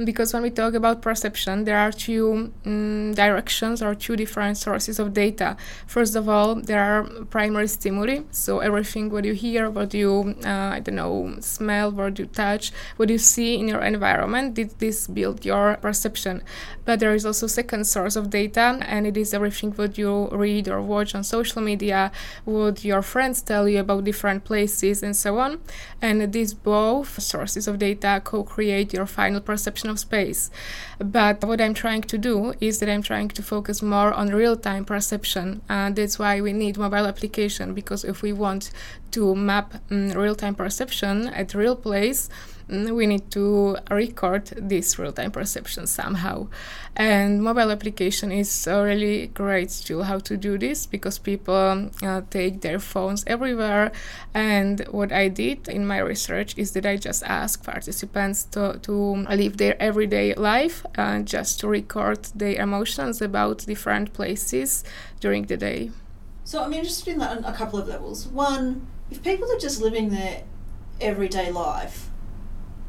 because 0.04 0.34
when 0.34 0.44
we 0.44 0.50
talk 0.50 0.74
about 0.74 1.02
perception, 1.02 1.64
there 1.64 1.78
are 1.78 1.92
two 1.92 2.52
um, 2.66 3.14
directions 3.14 3.82
or 3.82 3.96
two 3.96 4.16
different 4.16 4.58
sources 4.58 5.00
of 5.00 5.14
data. 5.14 5.56
First 5.88 6.16
of 6.16 6.28
all, 6.28 6.56
there 6.56 6.84
are 6.84 7.04
primary 7.30 7.68
stimuli, 7.68 8.24
so 8.32 8.60
everything 8.60 9.10
what 9.10 9.24
you 9.24 9.34
hear, 9.34 9.70
what 9.70 9.94
you 9.94 10.36
uh, 10.44 10.50
I 10.50 10.80
don't 10.82 10.96
know 10.96 11.36
smell, 11.40 11.92
what 11.92 12.20
you 12.20 12.26
touch, 12.26 12.72
what 12.98 13.10
you 13.10 13.18
see 13.18 13.56
in 13.56 13.68
your 13.68 13.82
environment. 13.82 14.56
Did 14.56 14.78
this 14.80 15.08
build 15.08 15.46
your 15.46 15.78
perception? 15.78 16.44
But 16.84 17.00
there 17.00 17.14
is 17.16 17.26
also 17.26 17.48
second 17.48 17.86
source 17.86 18.16
of 18.16 18.30
data, 18.30 18.80
and 18.82 19.08
it 19.08 19.18
is 19.18 19.34
everything 19.34 19.72
what 19.72 19.98
you 19.98 20.28
read 20.30 20.68
or 20.68 20.82
watch 20.82 21.16
on 21.16 21.24
social 21.24 21.62
media, 21.62 22.12
what 22.44 22.84
your 22.84 23.02
friends 23.02 23.42
tell 23.42 23.68
you 23.68 23.80
about 23.80 24.04
different 24.04 24.44
places, 24.44 25.02
and 25.02 25.16
so 25.16 25.40
on. 25.40 25.60
And 26.02 26.34
these 26.34 26.54
both 26.54 27.22
sources 27.22 27.68
of 27.68 27.80
data 27.80 28.22
co-create 28.24 28.94
your 28.94 29.06
final 29.06 29.42
perception 29.42 29.85
of 29.90 30.00
space. 30.00 30.50
But 31.00 31.44
what 31.44 31.62
I'm 31.62 31.74
trying 31.74 32.04
to 32.04 32.18
do 32.18 32.54
is 32.60 32.80
that 32.80 32.90
I'm 32.90 33.02
trying 33.02 33.30
to 33.30 33.44
focus 33.44 33.82
more 33.82 34.14
on 34.14 34.30
real 34.30 34.56
time 34.56 34.86
perception. 34.86 35.62
And 35.70 35.96
that's 35.96 36.18
why 36.20 36.42
we 36.42 36.54
need 36.54 36.78
mobile 36.78 37.06
application 37.08 37.74
because 37.74 38.04
if 38.04 38.22
we 38.22 38.34
want 38.34 38.72
to 39.12 39.36
map 39.36 39.76
um, 39.92 40.12
real 40.12 40.36
time 40.36 40.56
perception 40.56 41.28
at 41.28 41.54
real 41.54 41.76
place, 41.76 42.30
Mm, 42.30 42.55
we 42.68 43.06
need 43.06 43.30
to 43.32 43.78
record 43.92 44.46
this 44.58 44.98
real-time 44.98 45.32
perception 45.32 45.88
somehow. 45.88 46.48
And 46.96 47.44
mobile 47.44 47.72
application 47.72 48.32
is 48.32 48.68
a 48.68 48.82
really 48.82 49.28
great 49.28 49.70
tool 49.70 50.04
how 50.04 50.20
to 50.20 50.38
do 50.38 50.58
this 50.58 50.86
because 50.86 51.20
people 51.20 51.90
uh, 52.02 52.22
take 52.30 52.62
their 52.62 52.80
phones 52.80 53.24
everywhere. 53.28 53.92
And 54.34 54.80
what 54.90 55.12
i 55.12 55.28
did 55.28 55.68
in 55.68 55.86
my 55.86 56.00
research 56.00 56.58
is 56.58 56.72
that 56.72 56.86
i 56.86 56.96
just 56.96 57.24
asked 57.24 57.64
participants 57.64 58.46
to, 58.52 58.80
to 58.84 58.94
live 58.94 59.58
their 59.58 59.82
everyday 59.82 60.34
life 60.36 60.86
and 60.96 61.28
just 61.28 61.60
to 61.60 61.68
record 61.68 62.26
their 62.36 62.56
emotions 62.62 63.22
about 63.22 63.60
different 63.60 64.14
places 64.14 64.84
during 65.20 65.46
the 65.46 65.58
day. 65.58 65.92
So 66.44 66.64
i'm 66.64 66.74
interested 66.74 67.12
in 67.14 67.20
that 67.20 67.38
on 67.38 67.44
a 67.44 67.54
couple 67.54 67.78
of 67.78 67.88
levels. 67.88 68.28
One 68.28 68.88
if 69.12 69.22
people 69.22 69.52
are 69.52 69.60
just 69.60 69.82
living 69.82 70.10
their 70.10 70.44
everyday 71.02 71.52
life 71.52 72.10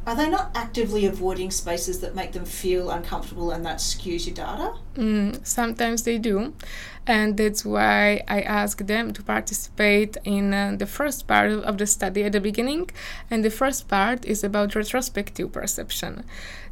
are 0.07 0.15
they 0.15 0.31
not 0.31 0.53
actively 0.55 1.07
avoiding 1.07 1.51
spaces 1.51 2.01
that 2.01 2.15
make 2.15 2.33
them 2.33 2.45
feel 2.45 2.91
uncomfortable 2.91 3.51
and 3.51 3.67
that 3.67 3.79
skews 3.79 4.27
your 4.27 4.35
data? 4.37 4.75
Mm, 4.95 5.45
sometimes 5.45 6.05
they 6.05 6.17
do 6.19 6.55
and 7.07 7.37
that's 7.37 7.65
why 7.65 8.23
I 8.27 8.41
asked 8.43 8.87
them 8.87 9.13
to 9.13 9.23
participate 9.23 10.17
in 10.25 10.53
uh, 10.53 10.75
the 10.77 10.87
first 10.87 11.27
part 11.27 11.53
of 11.53 11.79
the 11.79 11.87
study 11.87 12.25
at 12.25 12.33
the 12.33 12.41
beginning. 12.41 12.91
And 13.31 13.45
the 13.45 13.51
first 13.51 13.89
part 13.89 14.25
is 14.25 14.43
about 14.43 14.75
retrospective 14.75 15.53
perception. 15.53 16.25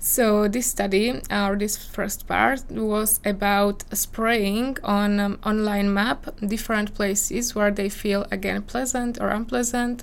So 0.04 0.48
this 0.48 0.66
study, 0.66 1.22
or 1.30 1.56
this 1.56 1.76
first 1.76 2.26
part, 2.26 2.70
was 2.70 3.20
about 3.24 3.84
spraying 3.96 4.76
on 4.84 5.18
um, 5.18 5.38
online 5.46 5.94
map 5.94 6.26
different 6.46 6.94
places 6.94 7.54
where 7.54 7.70
they 7.70 7.88
feel 7.88 8.26
again 8.30 8.60
pleasant 8.62 9.18
or 9.18 9.30
unpleasant, 9.30 10.02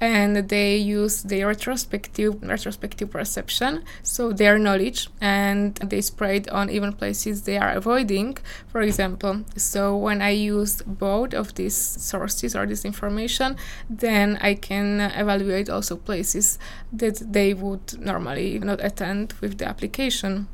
and 0.00 0.48
they 0.48 0.76
use 0.76 1.24
the 1.24 1.42
retrospective 1.42 2.40
retrospective 2.42 3.10
perception, 3.10 3.82
so 4.04 4.32
their 4.32 4.56
knowledge, 4.56 5.08
and 5.20 5.74
they 5.76 6.00
sprayed 6.00 6.48
on 6.50 6.70
even 6.70 6.92
places 6.92 7.42
they 7.42 7.58
are 7.58 7.72
avoiding. 7.72 8.38
For 8.68 8.80
example, 8.82 9.44
so 9.70 9.96
when 9.96 10.20
I 10.20 10.30
use 10.30 10.82
both 10.82 11.32
of 11.32 11.54
these 11.54 11.76
sources 11.76 12.56
or 12.56 12.66
this 12.66 12.84
information, 12.84 13.56
then 13.88 14.36
I 14.40 14.54
can 14.54 15.00
evaluate 15.00 15.70
also 15.70 15.94
places 15.96 16.58
that 16.92 17.16
they 17.32 17.54
would 17.54 18.00
normally 18.00 18.58
not 18.58 18.84
attend 18.84 19.34
with 19.40 19.58
the 19.58 19.68
application. 19.68 20.48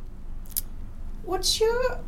What's 1.24 1.58
your 1.58 2.00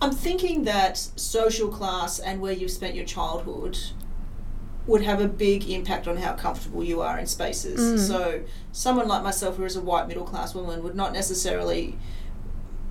I'm 0.00 0.12
thinking 0.12 0.64
that 0.64 0.98
social 1.16 1.68
class 1.68 2.20
and 2.20 2.40
where 2.40 2.52
you've 2.52 2.70
spent 2.70 2.94
your 2.94 3.06
childhood 3.06 3.76
would 4.86 5.02
have 5.02 5.20
a 5.20 5.28
big 5.28 5.68
impact 5.68 6.06
on 6.06 6.18
how 6.18 6.34
comfortable 6.34 6.84
you 6.84 7.00
are 7.00 7.18
in 7.18 7.26
spaces. 7.26 7.80
Mm. 7.80 8.06
So, 8.06 8.42
someone 8.70 9.08
like 9.08 9.22
myself, 9.22 9.56
who 9.56 9.64
is 9.64 9.76
a 9.76 9.80
white 9.80 10.06
middle 10.06 10.24
class 10.24 10.54
woman, 10.54 10.82
would 10.82 10.94
not 10.94 11.12
necessarily 11.14 11.96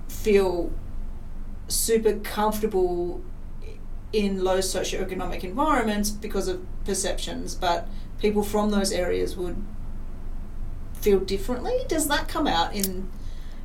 feel 0.08 0.72
super 1.68 2.14
comfortable 2.18 3.22
in 4.12 4.44
low 4.44 4.58
socioeconomic 4.58 5.42
environments 5.42 6.10
because 6.10 6.48
of 6.48 6.64
perceptions, 6.84 7.54
but 7.54 7.88
people 8.18 8.42
from 8.42 8.70
those 8.70 8.92
areas 8.92 9.36
would 9.36 9.56
feel 10.94 11.18
differently. 11.20 11.76
Does 11.88 12.06
that 12.08 12.28
come 12.28 12.46
out 12.46 12.74
in 12.74 13.08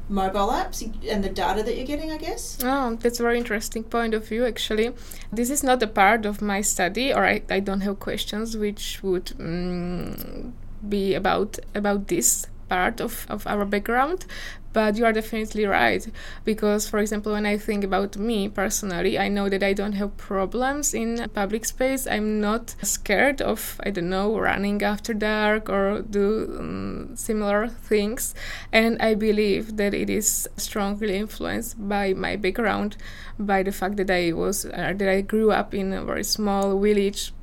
mobile 0.10 0.48
apps 0.48 0.82
and 1.08 1.24
the 1.24 1.30
data 1.30 1.62
that 1.62 1.78
you're 1.78 1.86
getting, 1.86 2.12
I 2.12 2.18
guess? 2.18 2.58
Oh, 2.64 2.96
that's 2.96 3.20
a 3.20 3.24
very 3.24 3.38
interesting 3.38 3.84
point 3.84 4.14
of 4.16 4.28
view, 4.28 4.46
actually. 4.46 4.92
This 5.32 5.50
is 5.52 5.64
not 5.64 5.84
a 5.84 5.88
part 5.88 6.26
of 6.26 6.42
my 6.42 6.62
study, 6.62 7.14
or 7.14 7.26
I, 7.26 7.44
I 7.50 7.60
don't 7.60 7.82
have 7.82 8.00
questions 8.00 8.58
which 8.58 9.02
would 9.04 9.34
um, 9.40 10.54
be 10.88 11.14
about 11.14 11.60
about 11.76 12.08
this 12.08 12.48
part 12.70 13.02
of, 13.02 13.26
of 13.30 13.46
our 13.48 13.66
background 13.66 14.26
but 14.72 14.98
you 14.98 15.06
are 15.06 15.14
definitely 15.14 15.66
right 15.66 16.08
because 16.46 16.88
for 16.88 17.00
example 17.00 17.32
when 17.32 17.46
i 17.46 17.58
think 17.58 17.84
about 17.84 18.18
me 18.18 18.48
personally 18.48 19.18
i 19.18 19.28
know 19.28 19.50
that 19.50 19.64
i 19.64 19.74
don't 19.74 19.94
have 19.94 20.16
problems 20.18 20.94
in 20.94 21.28
public 21.34 21.66
space. 21.66 22.06
I'm 22.08 22.40
not 22.40 22.76
scared 22.82 23.42
of 23.42 23.80
i 23.84 23.90
don't 23.90 24.10
know 24.10 24.40
running 24.40 24.82
after 24.84 25.14
dark 25.14 25.70
or 25.70 26.02
do 26.02 26.56
um, 26.60 27.12
similar 27.16 27.68
things. 27.68 28.36
And 28.72 29.02
i 29.02 29.16
believe 29.16 29.78
that 29.78 29.94
it 29.94 30.10
is 30.10 30.48
strongly 30.58 31.18
influenced 31.18 31.76
by 31.90 32.14
my 32.14 32.36
background 32.36 32.98
by 33.40 33.64
the 33.64 33.72
fact 33.72 33.98
that 33.98 34.12
i 34.12 34.32
was 34.34 34.66
uh, 34.66 34.94
that 34.96 35.10
i 35.10 35.22
grew 35.22 35.52
up 35.52 35.74
in 35.74 35.94
a 35.94 36.04
very 36.04 36.24
small 36.24 36.80
village 36.80 37.34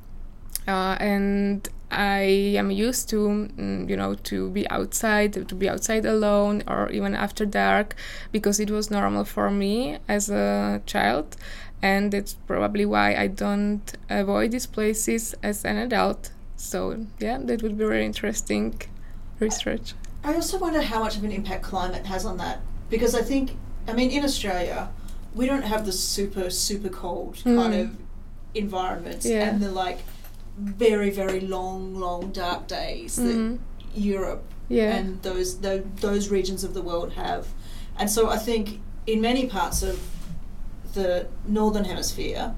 uh, 0.67 0.95
and 0.99 1.69
I 1.89 2.55
am 2.57 2.69
used 2.69 3.09
to, 3.09 3.17
mm, 3.17 3.89
you 3.89 3.95
know, 3.95 4.15
to 4.15 4.49
be 4.49 4.69
outside, 4.69 5.33
to 5.33 5.55
be 5.55 5.69
outside 5.69 6.05
alone, 6.05 6.63
or 6.67 6.89
even 6.91 7.15
after 7.15 7.45
dark, 7.45 7.95
because 8.31 8.59
it 8.59 8.69
was 8.69 8.91
normal 8.91 9.23
for 9.23 9.49
me 9.49 9.97
as 10.07 10.29
a 10.29 10.81
child, 10.85 11.37
and 11.81 12.11
that's 12.11 12.33
probably 12.33 12.85
why 12.85 13.15
I 13.15 13.27
don't 13.27 13.93
avoid 14.09 14.51
these 14.51 14.65
places 14.65 15.33
as 15.41 15.63
an 15.63 15.77
adult. 15.77 16.31
So 16.57 17.05
yeah, 17.19 17.37
that 17.37 17.63
would 17.63 17.77
be 17.77 17.85
very 17.85 18.05
interesting 18.05 18.81
research. 19.39 19.93
I 20.23 20.33
also 20.33 20.57
wonder 20.57 20.81
how 20.81 20.99
much 20.99 21.15
of 21.15 21.23
an 21.23 21.31
impact 21.31 21.63
climate 21.63 22.05
has 22.07 22.25
on 22.25 22.37
that, 22.37 22.59
because 22.89 23.15
I 23.15 23.21
think, 23.21 23.51
I 23.87 23.93
mean, 23.93 24.11
in 24.11 24.25
Australia, 24.25 24.89
we 25.33 25.45
don't 25.45 25.63
have 25.63 25.85
the 25.85 25.93
super 25.93 26.49
super 26.49 26.89
cold 26.89 27.35
mm. 27.45 27.55
kind 27.55 27.73
of 27.73 27.95
environments, 28.53 29.25
yeah. 29.25 29.47
and 29.47 29.61
the 29.61 29.71
like 29.71 29.99
very 30.57 31.09
very 31.09 31.39
long 31.39 31.95
long 31.95 32.31
dark 32.31 32.67
days 32.67 33.15
that 33.15 33.35
mm-hmm. 33.35 33.55
Europe 33.93 34.43
yeah. 34.69 34.95
and 34.95 35.21
those 35.21 35.59
the, 35.59 35.83
those 35.97 36.29
regions 36.29 36.63
of 36.63 36.73
the 36.73 36.81
world 36.81 37.13
have 37.13 37.47
and 37.97 38.09
so 38.09 38.29
I 38.29 38.37
think 38.37 38.81
in 39.05 39.21
many 39.21 39.47
parts 39.47 39.83
of 39.83 39.99
the 40.93 41.27
northern 41.47 41.85
hemisphere 41.85 42.55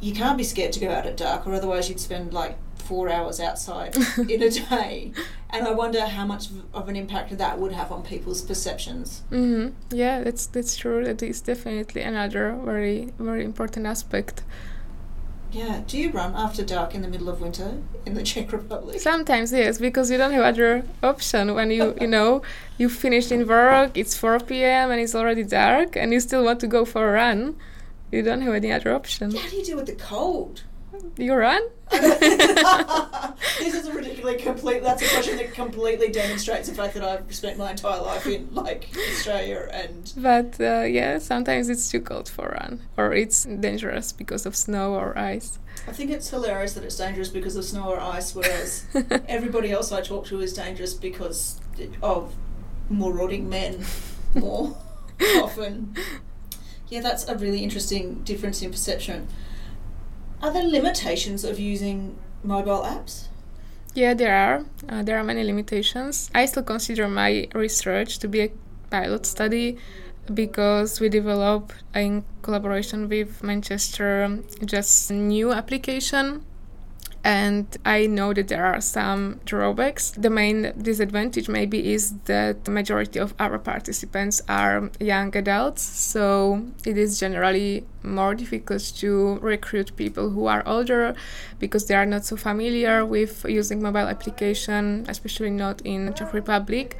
you 0.00 0.12
can't 0.12 0.36
be 0.36 0.44
scared 0.44 0.72
to 0.72 0.80
go 0.80 0.90
out 0.90 1.06
at 1.06 1.16
dark 1.16 1.46
or 1.46 1.54
otherwise 1.54 1.88
you'd 1.88 2.00
spend 2.00 2.32
like 2.32 2.56
four 2.82 3.08
hours 3.08 3.40
outside 3.40 3.96
in 4.28 4.42
a 4.42 4.50
day. 4.50 5.12
And 5.50 5.66
I 5.66 5.72
wonder 5.72 6.04
how 6.06 6.26
much 6.26 6.48
of 6.74 6.88
an 6.88 6.96
impact 6.96 7.36
that 7.38 7.58
would 7.58 7.72
have 7.72 7.92
on 7.92 8.02
people's 8.02 8.42
perceptions. 8.42 9.22
Mm-hmm. 9.30 9.74
Yeah, 9.90 10.22
that's 10.22 10.46
that's 10.46 10.76
true. 10.76 11.04
That 11.04 11.22
is 11.22 11.40
definitely 11.40 12.02
another 12.02 12.44
very 12.64 13.12
very 13.18 13.44
important 13.44 13.86
aspect. 13.86 14.42
Yeah. 15.52 15.82
Do 15.86 15.98
you 15.98 16.10
run 16.10 16.34
after 16.34 16.64
dark 16.64 16.94
in 16.94 17.02
the 17.02 17.08
middle 17.08 17.28
of 17.28 17.40
winter 17.40 17.76
in 18.06 18.14
the 18.14 18.22
Czech 18.22 18.52
Republic? 18.52 18.98
Sometimes 19.00 19.52
yes, 19.52 19.78
because 19.78 20.10
you 20.10 20.16
don't 20.16 20.32
have 20.32 20.44
other 20.44 20.84
option 21.02 21.54
when 21.54 21.70
you 21.70 21.94
you 22.00 22.06
know 22.06 22.42
you 22.78 22.88
finished 22.88 23.30
in 23.30 23.46
work. 23.46 23.96
It's 23.96 24.16
four 24.16 24.40
p.m. 24.40 24.90
and 24.90 25.00
it's 25.00 25.14
already 25.14 25.44
dark, 25.44 25.96
and 25.96 26.12
you 26.12 26.20
still 26.20 26.44
want 26.44 26.60
to 26.60 26.66
go 26.66 26.84
for 26.84 27.08
a 27.08 27.12
run. 27.12 27.56
You 28.10 28.22
don't 28.22 28.42
have 28.42 28.54
any 28.54 28.72
other 28.72 28.94
option. 28.94 29.30
How 29.34 29.48
do 29.48 29.56
you 29.56 29.64
deal 29.64 29.76
with 29.76 29.86
the 29.86 29.94
cold? 29.94 30.62
You 31.16 31.34
run? 31.34 31.62
this 31.90 33.74
is 33.74 33.86
a 33.86 33.92
ridiculously 33.92 34.42
complete. 34.42 34.82
That's 34.82 35.02
a 35.02 35.08
question 35.08 35.36
that 35.36 35.52
completely 35.52 36.08
demonstrates 36.08 36.68
the 36.68 36.74
fact 36.74 36.94
that 36.94 37.04
I've 37.04 37.34
spent 37.34 37.58
my 37.58 37.72
entire 37.72 38.00
life 38.00 38.26
in 38.26 38.48
like 38.54 38.88
Australia 39.10 39.68
and. 39.70 40.12
But 40.16 40.60
uh, 40.60 40.82
yeah, 40.82 41.18
sometimes 41.18 41.68
it's 41.68 41.90
too 41.90 42.00
cold 42.00 42.28
for 42.28 42.48
run, 42.48 42.80
or 42.96 43.12
it's 43.12 43.44
dangerous 43.44 44.12
because 44.12 44.46
of 44.46 44.56
snow 44.56 44.94
or 44.94 45.16
ice. 45.18 45.58
I 45.86 45.92
think 45.92 46.10
it's 46.10 46.30
hilarious 46.30 46.74
that 46.74 46.84
it's 46.84 46.96
dangerous 46.96 47.28
because 47.28 47.56
of 47.56 47.64
snow 47.64 47.88
or 47.88 48.00
ice, 48.00 48.34
whereas 48.34 48.86
everybody 49.28 49.70
else 49.70 49.92
I 49.92 50.00
talk 50.00 50.26
to 50.26 50.40
is 50.40 50.52
dangerous 50.52 50.94
because 50.94 51.60
of 52.02 52.34
marauding 52.88 53.48
men 53.48 53.84
more 54.34 54.76
often. 55.36 55.96
Yeah, 56.88 57.00
that's 57.00 57.26
a 57.26 57.36
really 57.36 57.62
interesting 57.62 58.22
difference 58.22 58.62
in 58.62 58.70
perception. 58.70 59.28
Are 60.42 60.52
there 60.52 60.64
limitations 60.64 61.44
of 61.44 61.60
using 61.60 62.16
mobile 62.42 62.82
apps? 62.82 63.26
Yeah, 63.94 64.14
there 64.14 64.34
are. 64.34 64.64
Uh, 64.88 65.02
there 65.02 65.16
are 65.18 65.22
many 65.22 65.44
limitations. 65.44 66.30
I 66.34 66.46
still 66.46 66.64
consider 66.64 67.06
my 67.06 67.46
research 67.54 68.18
to 68.18 68.28
be 68.28 68.40
a 68.40 68.50
pilot 68.90 69.24
study 69.24 69.78
because 70.34 71.00
we 71.00 71.08
develop 71.08 71.72
in 71.94 72.24
collaboration 72.42 73.08
with 73.08 73.42
Manchester 73.42 74.40
just 74.64 75.10
a 75.10 75.14
new 75.14 75.52
application 75.52 76.44
and 77.24 77.76
I 77.84 78.06
know 78.06 78.32
that 78.32 78.48
there 78.48 78.64
are 78.64 78.80
some 78.80 79.40
drawbacks. 79.44 80.10
The 80.10 80.30
main 80.30 80.72
disadvantage 80.80 81.48
maybe 81.48 81.92
is 81.92 82.14
that 82.24 82.64
the 82.64 82.72
majority 82.72 83.20
of 83.20 83.32
our 83.38 83.58
participants 83.58 84.42
are 84.48 84.90
young 84.98 85.36
adults, 85.36 85.82
so 85.82 86.64
it 86.84 86.98
is 86.98 87.20
generally 87.20 87.84
more 88.02 88.34
difficult 88.34 88.82
to 88.96 89.38
recruit 89.40 89.94
people 89.96 90.30
who 90.30 90.46
are 90.46 90.64
older 90.66 91.14
because 91.60 91.86
they 91.86 91.94
are 91.94 92.06
not 92.06 92.24
so 92.24 92.36
familiar 92.36 93.06
with 93.06 93.44
using 93.48 93.80
mobile 93.80 94.08
application, 94.08 95.06
especially 95.08 95.50
not 95.50 95.80
in 95.82 96.12
Czech 96.14 96.32
Republic 96.32 96.96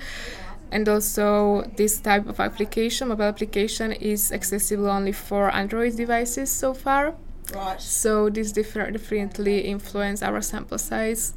and 0.71 0.89
also 0.89 1.63
this 1.77 2.01
type 2.01 2.27
of 2.27 2.41
application 2.41 3.09
mobile 3.09 3.25
application 3.25 3.93
is 3.93 4.33
accessible 4.33 4.89
only 4.89 5.13
for 5.13 5.55
android 5.55 5.95
devices 5.97 6.51
so 6.51 6.73
far 6.73 7.15
Right. 7.55 7.81
so 7.81 8.29
this 8.31 8.53
differ- 8.53 8.91
differently 8.91 9.61
influence 9.61 10.23
our 10.23 10.41
sample 10.41 10.79
size. 10.79 11.35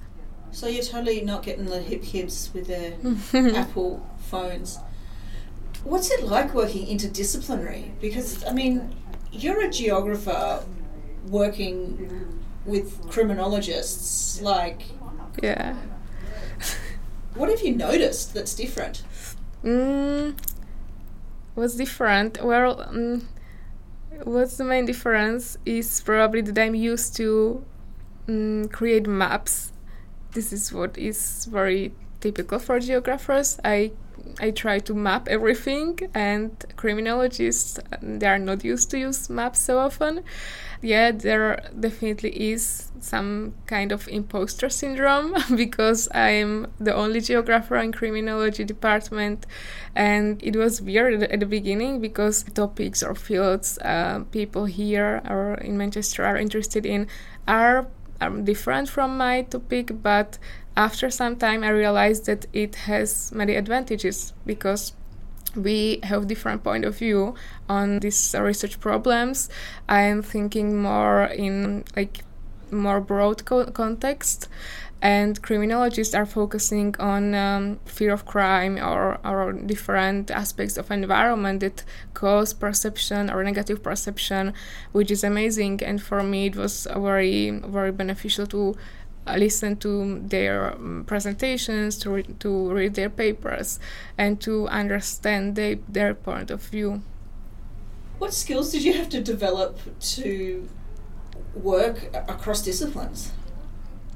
So 0.51 0.67
you're 0.67 0.83
totally 0.83 1.21
not 1.21 1.43
getting 1.43 1.65
the 1.65 1.81
hip 1.81 2.03
kids 2.03 2.49
with 2.53 2.67
their 2.67 2.93
Apple 3.55 4.07
phones. 4.29 4.79
What's 5.83 6.09
it 6.11 6.23
like 6.23 6.53
working 6.53 6.87
interdisciplinary? 6.87 7.91
Because 7.99 8.43
I 8.45 8.53
mean, 8.53 8.95
you're 9.31 9.61
a 9.65 9.69
geographer 9.69 10.63
working 11.27 12.41
with 12.65 13.07
criminologists. 13.09 14.41
Like, 14.41 14.83
Yeah. 15.43 15.75
what 17.35 17.49
have 17.49 17.61
you 17.61 17.75
noticed 17.75 18.33
that's 18.33 18.55
different? 18.55 19.03
Mm, 19.63 20.35
what's 21.55 21.75
different? 21.75 22.43
Well, 22.43 22.77
mm, 22.91 23.23
what's 24.23 24.57
the 24.57 24.63
main 24.63 24.85
difference 24.85 25.57
is 25.65 26.01
probably 26.01 26.41
that 26.41 26.57
I'm 26.57 26.75
used 26.75 27.15
to 27.17 27.63
mm, 28.27 28.71
create 28.71 29.07
maps. 29.07 29.71
This 30.31 30.51
is 30.51 30.71
what 30.73 30.97
is 30.97 31.45
very 31.45 31.93
typical 32.19 32.59
for 32.59 32.79
geographers. 32.79 33.59
I 33.63 33.91
I 34.39 34.51
try 34.51 34.79
to 34.79 34.93
map 34.93 35.27
everything, 35.27 35.99
and 36.13 36.51
criminologists 36.75 37.79
they 38.01 38.27
are 38.27 38.39
not 38.39 38.63
used 38.63 38.89
to 38.91 38.99
use 38.99 39.29
maps 39.29 39.59
so 39.59 39.79
often. 39.79 40.23
Yeah, 40.81 41.11
there 41.11 41.61
definitely 41.79 42.51
is 42.51 42.91
some 42.99 43.53
kind 43.65 43.91
of 43.91 44.07
imposter 44.07 44.69
syndrome 44.69 45.35
because 45.55 46.07
I'm 46.13 46.67
the 46.79 46.93
only 46.93 47.21
geographer 47.21 47.77
in 47.77 47.91
criminology 47.91 48.63
department, 48.63 49.45
and 49.95 50.41
it 50.43 50.55
was 50.55 50.81
weird 50.81 51.23
at 51.23 51.39
the 51.39 51.45
beginning 51.45 52.01
because 52.01 52.43
topics 52.43 53.03
or 53.03 53.15
fields 53.15 53.77
uh, 53.79 54.23
people 54.31 54.65
here 54.65 55.21
or 55.29 55.55
in 55.55 55.77
Manchester 55.77 56.25
are 56.25 56.37
interested 56.37 56.85
in 56.85 57.07
are 57.47 57.87
are 58.21 58.29
different 58.29 58.89
from 58.89 59.17
my 59.17 59.41
topic, 59.43 59.91
but 60.01 60.37
after 60.77 61.09
some 61.09 61.35
time 61.37 61.63
I 61.63 61.69
realized 61.69 62.25
that 62.25 62.45
it 62.53 62.75
has 62.75 63.31
many 63.31 63.55
advantages 63.55 64.33
because 64.45 64.93
we 65.55 65.99
have 66.03 66.27
different 66.27 66.63
point 66.63 66.85
of 66.85 66.97
view 66.97 67.35
on 67.69 67.99
these 67.99 68.35
research 68.37 68.79
problems. 68.79 69.49
I 69.87 70.01
am 70.01 70.21
thinking 70.21 70.81
more 70.81 71.25
in 71.25 71.85
like 71.95 72.23
more 72.71 72.99
broad 72.99 73.45
co- 73.45 73.71
context 73.71 74.49
and 75.01 75.41
criminologists 75.41 76.15
are 76.15 76.25
focusing 76.25 76.95
on 76.99 77.35
um, 77.35 77.79
fear 77.85 78.11
of 78.11 78.25
crime 78.25 78.77
or, 78.77 79.19
or 79.23 79.53
different 79.53 80.31
aspects 80.31 80.77
of 80.77 80.89
environment 80.89 81.59
that 81.59 81.83
cause 82.13 82.53
perception 82.53 83.29
or 83.29 83.43
negative 83.43 83.83
perception 83.83 84.53
which 84.93 85.11
is 85.11 85.23
amazing 85.23 85.81
and 85.83 86.01
for 86.01 86.23
me 86.23 86.47
it 86.47 86.55
was 86.55 86.87
very 86.95 87.51
very 87.51 87.91
beneficial 87.91 88.47
to 88.47 88.75
listen 89.37 89.75
to 89.77 90.19
their 90.19 90.73
um, 90.73 91.03
presentations 91.07 91.97
to, 91.97 92.09
re- 92.09 92.23
to 92.39 92.71
read 92.71 92.93
their 92.95 93.09
papers 93.09 93.79
and 94.17 94.39
to 94.41 94.67
understand 94.67 95.55
they, 95.55 95.75
their 95.89 96.13
point 96.13 96.51
of 96.51 96.61
view 96.61 97.01
What 98.17 98.33
skills 98.33 98.71
did 98.71 98.83
you 98.83 98.93
have 98.93 99.09
to 99.09 99.21
develop 99.21 99.79
to 100.17 100.67
work 101.53 102.09
across 102.13 102.61
disciplines? 102.61 103.31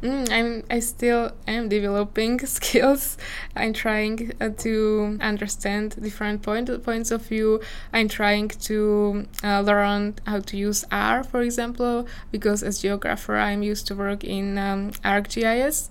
Mm, 0.02 0.32
I'm 0.32 0.64
I 0.70 0.80
still 0.80 1.32
am 1.46 1.68
developing 1.68 2.40
skills. 2.46 3.18
I'm 3.54 3.74
trying 3.74 4.32
uh, 4.40 4.50
to 4.60 5.18
understand 5.20 6.02
different 6.02 6.42
point 6.42 6.70
points 6.84 7.12
of 7.12 7.24
view. 7.24 7.60
I'm 7.92 8.08
trying 8.08 8.48
to 8.48 9.28
uh, 9.44 9.60
learn 9.60 10.16
how 10.26 10.40
to 10.40 10.58
use 10.58 10.86
R, 10.90 11.24
for 11.26 11.42
example, 11.42 12.08
because 12.32 12.64
as 12.64 12.80
geographer 12.82 13.36
I'm 13.36 13.62
used 13.62 13.88
to 13.88 13.96
work 13.96 14.24
in 14.24 14.58
um, 14.58 14.92
ArcGIS, 15.04 15.90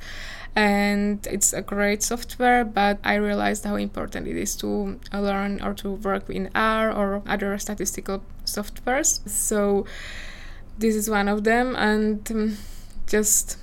and 0.57 1.27
it's 1.27 1.53
a 1.53 1.61
great 1.61 2.03
software. 2.03 2.65
But 2.65 3.01
I 3.05 3.17
realized 3.17 3.65
how 3.65 3.77
important 3.77 4.27
it 4.27 4.37
is 4.39 4.57
to 4.57 4.99
uh, 5.13 5.21
learn 5.21 5.61
or 5.63 5.75
to 5.75 5.91
work 5.91 6.31
in 6.31 6.49
R 6.55 6.91
or 6.91 7.23
other 7.27 7.59
statistical 7.59 8.23
softwares. 8.47 9.29
So 9.29 9.85
this 10.79 10.97
is 10.97 11.11
one 11.11 11.29
of 11.29 11.45
them, 11.45 11.77
and 11.77 12.31
um, 12.33 12.57
just 13.07 13.59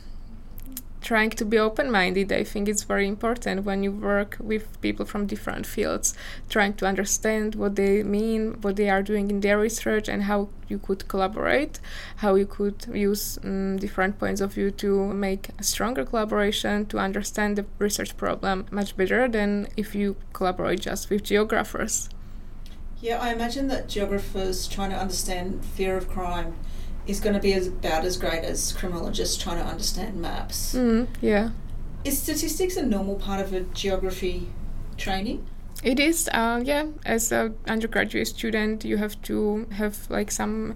trying 1.06 1.30
to 1.30 1.46
be 1.46 1.60
open 1.60 1.92
minded. 1.92 2.32
I 2.32 2.44
think 2.44 2.68
it's 2.68 2.84
very 2.84 3.08
important 3.08 3.64
when 3.64 3.84
you 3.84 3.92
work 3.92 4.38
with 4.40 4.82
people 4.82 5.06
from 5.06 5.28
different 5.28 5.68
fields, 5.68 6.16
trying 6.50 6.74
to 6.74 6.88
understand 6.88 7.54
what 7.54 7.76
they 7.76 8.02
mean, 8.02 8.60
what 8.62 8.76
they 8.76 8.90
are 8.90 9.04
doing 9.04 9.30
in 9.30 9.40
their 9.40 9.60
research, 9.60 10.10
and 10.10 10.24
how 10.24 10.50
you 10.68 10.80
could 10.80 11.08
collaborate, 11.08 11.80
how 12.18 12.34
you 12.34 12.48
could 12.48 12.88
use 12.92 13.38
um, 13.44 13.78
different 13.78 14.18
points 14.18 14.42
of 14.42 14.54
view 14.54 14.72
to 14.72 15.14
make 15.14 15.50
a 15.60 15.64
stronger 15.64 16.04
collaboration, 16.04 16.88
to 16.88 16.98
understand 16.98 17.56
the 17.56 17.66
research 17.78 18.18
problem 18.18 18.66
much 18.72 18.98
better 18.98 19.28
than 19.28 19.68
if 19.78 19.94
you 19.94 20.16
collaborate 20.34 20.82
just 20.82 21.12
with 21.12 21.24
geographers. 21.24 22.10
Yeah, 23.00 23.22
I 23.22 23.32
imagine 23.32 23.68
that 23.68 23.88
geographers 23.88 24.68
trying 24.68 24.90
to 24.90 24.98
understand 24.98 25.64
fear 25.64 25.96
of 25.98 26.10
crime 26.10 26.56
is 27.08 27.20
going 27.20 27.36
to 27.36 27.42
be 27.42 27.54
as, 27.54 27.68
about 27.68 28.06
as 28.06 28.18
great 28.18 28.44
as 28.44 28.74
criminologists 28.74 29.42
trying 29.42 29.58
to 29.58 29.64
understand 29.64 30.22
maps. 30.22 30.76
Mm, 30.76 31.08
yeah. 31.22 31.52
Is 32.04 32.22
statistics 32.22 32.78
a 32.78 32.86
normal 32.86 33.16
part 33.16 33.42
of 33.42 33.54
a 33.54 33.62
geography 33.62 34.48
training? 34.98 35.46
It 35.84 36.00
is, 36.00 36.30
uh, 36.32 36.62
yeah. 36.64 36.88
As 37.06 37.32
an 37.32 37.56
undergraduate 37.68 38.28
student, 38.28 38.86
you 38.86 38.98
have 38.98 39.22
to 39.24 39.68
have 39.72 40.10
like 40.10 40.32
some 40.32 40.76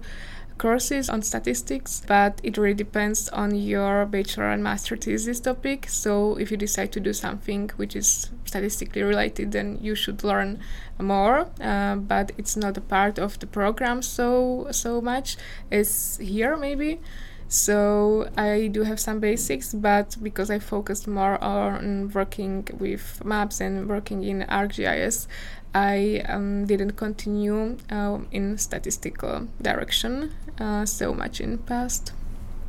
courses 0.60 1.08
on 1.08 1.22
statistics, 1.22 2.02
but 2.06 2.38
it 2.42 2.58
really 2.58 2.74
depends 2.74 3.30
on 3.30 3.54
your 3.54 4.04
bachelor 4.04 4.50
and 4.50 4.62
master 4.62 4.94
thesis 4.94 5.40
topic. 5.40 5.88
So 5.88 6.36
if 6.36 6.50
you 6.50 6.58
decide 6.58 6.92
to 6.92 7.00
do 7.00 7.14
something 7.14 7.70
which 7.76 7.96
is 7.96 8.30
statistically 8.44 9.02
related, 9.02 9.52
then 9.52 9.78
you 9.80 9.94
should 9.94 10.22
learn 10.22 10.60
more. 10.98 11.48
Uh, 11.60 11.96
but 11.96 12.32
it's 12.36 12.56
not 12.56 12.76
a 12.76 12.82
part 12.82 13.18
of 13.18 13.38
the 13.38 13.46
program 13.46 14.02
so 14.02 14.68
so 14.70 15.00
much 15.00 15.38
as 15.72 16.18
here 16.20 16.56
maybe. 16.56 17.00
So 17.48 18.28
I 18.36 18.68
do 18.68 18.84
have 18.84 19.00
some 19.00 19.18
basics, 19.18 19.74
but 19.74 20.16
because 20.22 20.52
I 20.52 20.60
focused 20.60 21.08
more 21.08 21.42
on 21.42 22.12
working 22.14 22.68
with 22.78 23.24
maps 23.24 23.60
and 23.60 23.88
working 23.88 24.22
in 24.22 24.42
ArcGIS, 24.42 25.26
I 25.74 26.22
um, 26.28 26.66
didn't 26.66 26.92
continue 26.92 27.76
uh, 27.90 28.18
in 28.30 28.58
statistical 28.58 29.48
direction 29.60 30.32
uh, 30.60 30.84
so 30.86 31.12
much 31.14 31.40
in 31.40 31.58
past. 31.58 32.12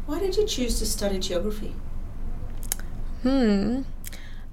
Why 0.06 0.19
did 0.19 0.36
you 0.38 0.45
choose 0.45 0.80
to 0.80 0.86
study 0.86 1.19
geography? 1.19 1.75
Hmm. 3.23 3.82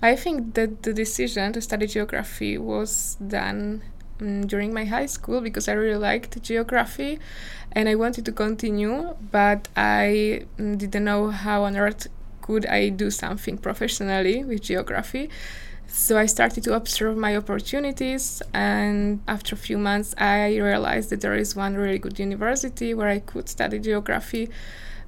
I 0.03 0.14
think 0.14 0.55
that 0.55 0.83
the 0.83 0.92
decision 0.92 1.53
to 1.55 1.61
study 1.61 1.87
geography 1.87 2.59
was 2.59 3.16
done 3.27 3.83
um, 4.20 4.46
during 4.46 4.72
my 4.72 4.85
high 4.85 5.07
school 5.07 5.40
because 5.40 5.68
I 5.68 5.72
really 5.72 5.98
liked 5.98 6.40
geography 6.42 7.18
and 7.72 7.88
I 7.88 7.94
wanted 7.94 8.24
to 8.27 8.33
continue, 8.33 9.14
but 9.33 9.68
I 9.77 10.44
um, 10.59 10.77
didn't 10.77 11.05
know 11.05 11.31
how 11.31 11.64
on 11.64 11.77
earth 11.77 12.07
could 12.42 12.66
I 12.66 12.90
do 12.90 13.11
something 13.11 13.59
professionally 13.59 14.44
with 14.44 14.62
geography. 14.62 15.31
So 15.90 16.18
I 16.18 16.27
started 16.27 16.62
to 16.64 16.74
observe 16.74 17.16
my 17.16 17.35
opportunities, 17.35 18.42
and 18.53 19.20
after 19.27 19.55
a 19.55 19.59
few 19.59 19.79
months, 19.79 20.14
I 20.18 20.59
realized 20.59 21.11
that 21.11 21.22
there 21.22 21.35
is 21.35 21.57
one 21.57 21.74
really 21.74 21.98
good 21.98 22.18
university 22.18 22.92
where 22.92 23.09
I 23.09 23.20
could 23.20 23.48
study 23.48 23.79
geography. 23.79 24.51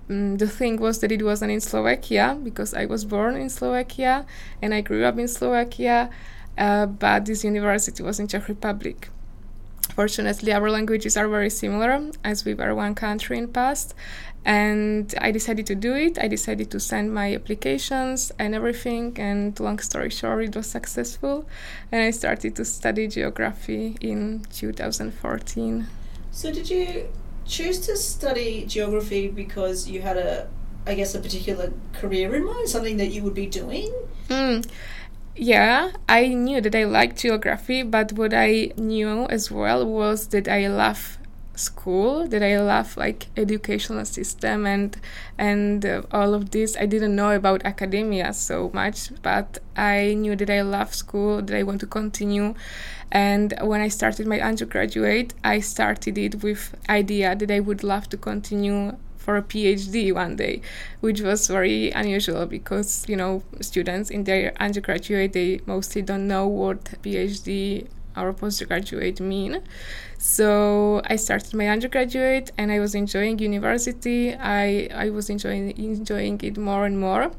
Um, 0.08 0.38
the 0.38 0.48
thing 0.48 0.80
was 0.80 0.98
that 1.00 1.12
it 1.12 1.22
wasn't 1.22 1.52
in 1.52 1.60
Slovakia 1.60 2.36
because 2.42 2.74
I 2.74 2.86
was 2.86 3.04
born 3.04 3.36
in 3.36 3.50
Slovakia 3.50 4.26
and 4.60 4.74
I 4.74 4.80
grew 4.80 5.04
up 5.04 5.18
in 5.18 5.28
Slovakia, 5.28 6.10
uh, 6.58 6.86
but 6.86 7.26
this 7.26 7.44
university 7.44 8.02
was 8.02 8.18
in 8.18 8.26
Czech 8.26 8.48
Republic. 8.48 9.10
Fortunately, 9.94 10.52
our 10.52 10.70
languages 10.70 11.16
are 11.16 11.28
very 11.28 11.50
similar 11.50 12.10
as 12.24 12.44
we 12.44 12.54
were 12.54 12.74
one 12.74 12.94
country 12.94 13.38
in 13.38 13.48
past, 13.48 13.94
and 14.44 15.14
I 15.20 15.30
decided 15.30 15.66
to 15.66 15.74
do 15.74 15.94
it. 15.94 16.18
I 16.18 16.28
decided 16.28 16.70
to 16.70 16.80
send 16.80 17.12
my 17.12 17.34
applications 17.34 18.32
and 18.38 18.54
everything, 18.54 19.16
and 19.18 19.58
long 19.60 19.78
story 19.78 20.10
short, 20.10 20.44
it 20.44 20.56
was 20.56 20.66
successful, 20.66 21.46
and 21.92 22.02
I 22.02 22.10
started 22.10 22.56
to 22.56 22.64
study 22.64 23.08
geography 23.08 23.96
in 24.00 24.46
2014. 24.52 25.86
So, 26.30 26.52
did 26.52 26.70
you 26.70 27.08
choose 27.44 27.80
to 27.80 27.96
study 27.96 28.64
geography 28.66 29.28
because 29.28 29.88
you 29.88 30.00
had 30.00 30.16
a, 30.16 30.48
I 30.86 30.94
guess, 30.94 31.14
a 31.14 31.20
particular 31.20 31.72
career 31.92 32.34
in 32.34 32.44
mind, 32.44 32.68
something 32.68 32.96
that 32.98 33.08
you 33.08 33.22
would 33.24 33.34
be 33.34 33.46
doing? 33.46 33.92
Mm. 34.28 34.64
Yeah, 35.42 35.92
I 36.06 36.26
knew 36.28 36.60
that 36.60 36.74
I 36.74 36.84
liked 36.84 37.20
geography, 37.22 37.82
but 37.82 38.12
what 38.12 38.34
I 38.34 38.72
knew 38.76 39.24
as 39.28 39.50
well 39.50 39.86
was 39.86 40.28
that 40.28 40.46
I 40.48 40.68
love 40.68 41.16
school 41.54 42.26
that 42.28 42.42
I 42.42 42.58
love 42.60 42.96
like 42.96 43.26
educational 43.36 44.04
system 44.04 44.66
and 44.66 44.96
and 45.38 45.84
uh, 45.84 46.02
all 46.12 46.34
of 46.34 46.50
this. 46.50 46.76
I 46.76 46.84
didn't 46.86 47.16
know 47.16 47.30
about 47.32 47.64
academia 47.64 48.32
so 48.32 48.70
much 48.72 49.10
but 49.22 49.58
I 49.76 50.14
knew 50.14 50.36
that 50.36 50.50
I 50.50 50.60
love 50.62 50.94
school 50.94 51.42
that 51.42 51.56
I 51.56 51.62
want 51.62 51.80
to 51.80 51.86
continue. 51.86 52.54
And 53.12 53.54
when 53.62 53.80
I 53.80 53.88
started 53.88 54.26
my 54.26 54.40
undergraduate 54.40 55.34
I 55.42 55.60
started 55.60 56.16
it 56.16 56.42
with 56.42 56.74
idea 56.88 57.34
that 57.34 57.50
I 57.50 57.60
would 57.60 57.82
love 57.82 58.08
to 58.10 58.16
continue 58.16 58.96
for 59.20 59.36
a 59.36 59.42
PhD 59.42 60.12
one 60.12 60.34
day, 60.36 60.62
which 61.00 61.20
was 61.20 61.46
very 61.46 61.90
unusual 61.92 62.46
because 62.46 63.04
you 63.08 63.16
know 63.16 63.42
students 63.60 64.10
in 64.10 64.24
their 64.24 64.52
undergraduate 64.58 65.32
they 65.32 65.60
mostly 65.66 66.02
don't 66.02 66.26
know 66.26 66.46
what 66.46 66.84
PhD 67.02 67.86
or 68.16 68.32
postgraduate 68.32 69.20
mean. 69.20 69.62
So 70.18 71.00
I 71.04 71.16
started 71.16 71.54
my 71.54 71.68
undergraduate 71.68 72.50
and 72.58 72.72
I 72.72 72.80
was 72.80 72.94
enjoying 72.94 73.38
university. 73.38 74.34
I, 74.34 74.88
I 74.92 75.10
was 75.10 75.30
enjoying 75.30 75.76
enjoying 75.78 76.40
it 76.42 76.58
more 76.58 76.84
and 76.86 76.98
more. 76.98 77.30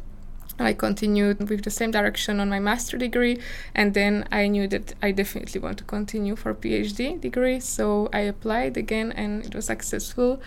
I 0.59 0.73
continued 0.73 1.49
with 1.49 1.63
the 1.63 1.71
same 1.71 1.91
direction 1.91 2.39
on 2.39 2.49
my 2.49 2.59
master 2.59 2.97
degree, 2.97 3.39
and 3.73 3.93
then 3.93 4.27
I 4.31 4.47
knew 4.47 4.67
that 4.67 4.93
I 5.01 5.11
definitely 5.11 5.59
want 5.59 5.79
to 5.79 5.83
continue 5.83 6.35
for 6.35 6.53
PhD 6.53 7.19
degree. 7.19 7.59
So 7.59 8.09
I 8.13 8.19
applied 8.19 8.77
again, 8.77 9.11
and 9.13 9.43
it 9.43 9.55
was 9.55 9.65
successful. 9.65 10.39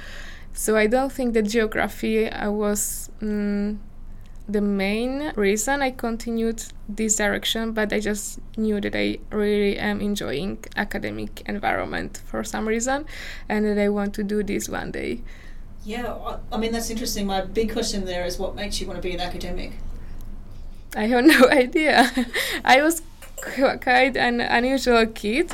So 0.54 0.76
I 0.76 0.86
don't 0.86 1.12
think 1.12 1.34
that 1.34 1.42
geography 1.42 2.30
I 2.30 2.48
was. 2.48 3.10
Mm, 3.20 3.78
the 4.46 4.60
main 4.60 5.32
reason 5.36 5.80
I 5.80 5.90
continued 5.90 6.62
this 6.88 7.16
direction, 7.16 7.72
but 7.72 7.92
I 7.92 8.00
just 8.00 8.38
knew 8.58 8.78
that 8.80 8.94
I 8.94 9.18
really 9.30 9.78
am 9.78 10.00
enjoying 10.02 10.62
academic 10.76 11.42
environment 11.46 12.20
for 12.26 12.44
some 12.44 12.68
reason, 12.68 13.06
and 13.48 13.64
that 13.64 13.78
I 13.78 13.88
want 13.88 14.14
to 14.14 14.22
do 14.22 14.42
this 14.42 14.68
one 14.68 14.90
day. 14.90 15.22
Yeah, 15.84 16.38
I 16.52 16.56
mean 16.58 16.72
that's 16.72 16.90
interesting. 16.90 17.26
My 17.26 17.40
big 17.40 17.72
question 17.72 18.04
there 18.04 18.24
is, 18.24 18.38
what 18.38 18.54
makes 18.54 18.80
you 18.80 18.86
want 18.86 18.98
to 18.98 19.02
be 19.02 19.14
an 19.14 19.20
academic? 19.20 19.72
I 20.94 21.06
have 21.06 21.24
no 21.24 21.48
idea. 21.50 22.10
I 22.64 22.82
was 22.82 23.02
quite 23.36 24.16
an 24.16 24.40
unusual 24.40 25.06
kid 25.06 25.52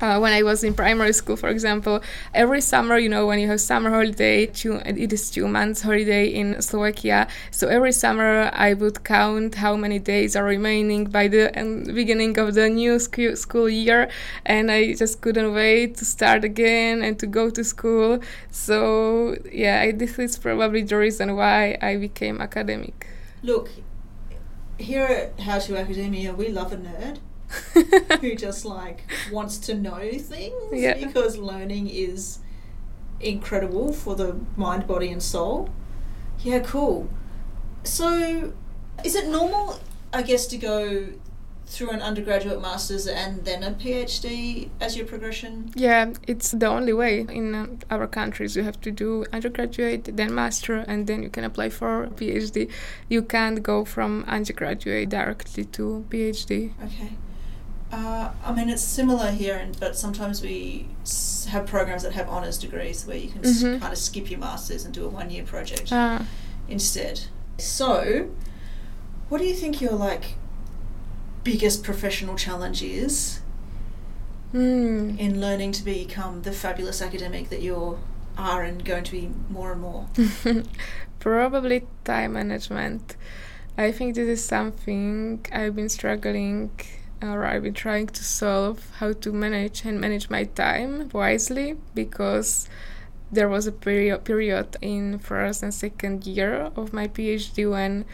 uh, 0.00 0.18
when 0.18 0.32
I 0.32 0.42
was 0.42 0.62
in 0.62 0.74
primary 0.74 1.12
school, 1.12 1.36
for 1.36 1.48
example, 1.48 2.02
every 2.34 2.60
summer, 2.60 2.98
you 2.98 3.08
know, 3.08 3.26
when 3.26 3.38
you 3.38 3.48
have 3.48 3.60
summer 3.60 3.90
holiday, 3.90 4.46
two, 4.46 4.80
it 4.84 5.12
is 5.12 5.30
two 5.30 5.48
months 5.48 5.82
holiday 5.82 6.26
in 6.26 6.60
Slovakia. 6.62 7.28
So 7.50 7.68
every 7.68 7.92
summer, 7.92 8.50
I 8.52 8.74
would 8.74 9.04
count 9.04 9.56
how 9.56 9.76
many 9.76 9.98
days 9.98 10.36
are 10.36 10.44
remaining 10.44 11.04
by 11.06 11.28
the 11.28 11.58
um, 11.60 11.84
beginning 11.84 12.38
of 12.38 12.54
the 12.54 12.68
new 12.68 12.98
sc- 12.98 13.36
school 13.36 13.68
year, 13.68 14.08
and 14.46 14.70
I 14.70 14.94
just 14.94 15.20
couldn't 15.20 15.52
wait 15.52 15.96
to 15.96 16.04
start 16.04 16.44
again 16.44 17.02
and 17.02 17.18
to 17.18 17.26
go 17.26 17.50
to 17.50 17.64
school. 17.64 18.20
So 18.50 19.36
yeah, 19.52 19.80
I, 19.80 19.92
this 19.92 20.18
is 20.18 20.38
probably 20.38 20.82
the 20.82 20.96
reason 20.96 21.36
why 21.36 21.76
I 21.82 21.96
became 21.96 22.40
academic. 22.40 23.06
Look, 23.42 23.70
here 24.78 25.04
at 25.04 25.40
How 25.40 25.58
to 25.58 25.76
Academia, 25.76 26.32
we 26.34 26.48
love 26.48 26.72
a 26.72 26.76
nerd. 26.76 27.18
who 28.20 28.34
just 28.34 28.64
like 28.64 29.02
wants 29.32 29.58
to 29.58 29.74
know 29.74 30.10
things 30.12 30.52
Yeah. 30.72 30.94
because 31.06 31.36
learning 31.38 31.88
is 31.88 32.38
incredible 33.20 33.92
for 33.92 34.14
the 34.14 34.36
mind, 34.56 34.86
body, 34.86 35.10
and 35.10 35.22
soul. 35.22 35.70
Yeah, 36.40 36.60
cool. 36.60 37.08
So, 37.84 38.52
is 39.04 39.14
it 39.14 39.28
normal, 39.28 39.80
I 40.12 40.22
guess, 40.22 40.46
to 40.48 40.56
go 40.58 41.08
through 41.66 41.90
an 41.90 42.00
undergraduate 42.00 42.62
master's 42.62 43.06
and 43.06 43.44
then 43.44 43.62
a 43.62 43.72
PhD 43.72 44.70
as 44.80 44.96
your 44.96 45.06
progression? 45.06 45.70
Yeah, 45.74 46.12
it's 46.26 46.52
the 46.52 46.66
only 46.66 46.92
way 46.92 47.20
in 47.28 47.80
our 47.90 48.06
countries. 48.06 48.56
You 48.56 48.62
have 48.62 48.80
to 48.82 48.90
do 48.90 49.26
undergraduate, 49.32 50.16
then 50.16 50.34
master, 50.34 50.76
and 50.86 51.06
then 51.06 51.22
you 51.22 51.28
can 51.30 51.44
apply 51.44 51.70
for 51.70 52.06
PhD. 52.14 52.70
You 53.08 53.22
can't 53.22 53.62
go 53.62 53.84
from 53.84 54.24
undergraduate 54.28 55.08
directly 55.10 55.64
to 55.64 56.04
PhD. 56.08 56.72
Okay. 56.84 57.12
Uh, 57.90 58.30
I 58.44 58.52
mean, 58.54 58.68
it's 58.68 58.82
similar 58.82 59.30
here, 59.30 59.56
and 59.56 59.78
but 59.80 59.96
sometimes 59.96 60.42
we 60.42 60.86
s- 61.02 61.46
have 61.50 61.66
programs 61.66 62.02
that 62.02 62.12
have 62.12 62.28
honours 62.28 62.58
degrees 62.58 63.06
where 63.06 63.16
you 63.16 63.30
can 63.30 63.44
s- 63.44 63.62
Mhm. 63.62 63.80
kind 63.80 63.92
of 63.92 63.98
skip 63.98 64.30
your 64.30 64.38
masters 64.40 64.84
and 64.84 64.92
do 64.92 65.04
a 65.06 65.08
one-year 65.08 65.44
project 65.44 65.88
Ah. 65.90 66.26
instead. 66.68 67.20
So, 67.56 68.28
what 69.30 69.38
do 69.38 69.46
you 69.46 69.54
think 69.54 69.80
your 69.80 69.92
like 69.92 70.34
biggest 71.44 71.82
professional 71.82 72.36
challenge 72.36 72.82
is 72.82 73.40
Hmm. 74.52 75.16
in 75.18 75.40
learning 75.40 75.72
to 75.72 75.82
become 75.84 76.42
the 76.42 76.52
fabulous 76.52 77.00
academic 77.02 77.48
that 77.48 77.62
you 77.62 77.98
are 78.36 78.62
and 78.64 78.84
going 78.84 79.04
to 79.04 79.12
be 79.12 79.30
more 79.48 79.72
and 79.72 79.80
more? 79.80 80.06
Probably 81.20 81.86
time 82.04 82.34
management. 82.34 83.16
I 83.78 83.92
think 83.92 84.14
this 84.14 84.28
is 84.28 84.44
something 84.44 85.44
I've 85.52 85.74
been 85.74 85.88
struggling 85.88 86.70
or 87.22 87.44
I've 87.44 87.62
been 87.62 87.74
trying 87.74 88.08
to 88.08 88.24
solve 88.24 88.90
how 88.98 89.12
to 89.12 89.32
manage 89.32 89.84
and 89.84 90.00
manage 90.00 90.30
my 90.30 90.44
time 90.44 91.08
wisely 91.12 91.76
because 91.94 92.68
there 93.30 93.48
was 93.48 93.66
a 93.66 93.72
period 93.72 94.24
period 94.24 94.76
in 94.80 95.18
first 95.18 95.62
and 95.62 95.74
second 95.74 96.26
year 96.26 96.70
of 96.76 96.92
my 96.92 97.08
PhD 97.08 97.70
when 97.70 98.04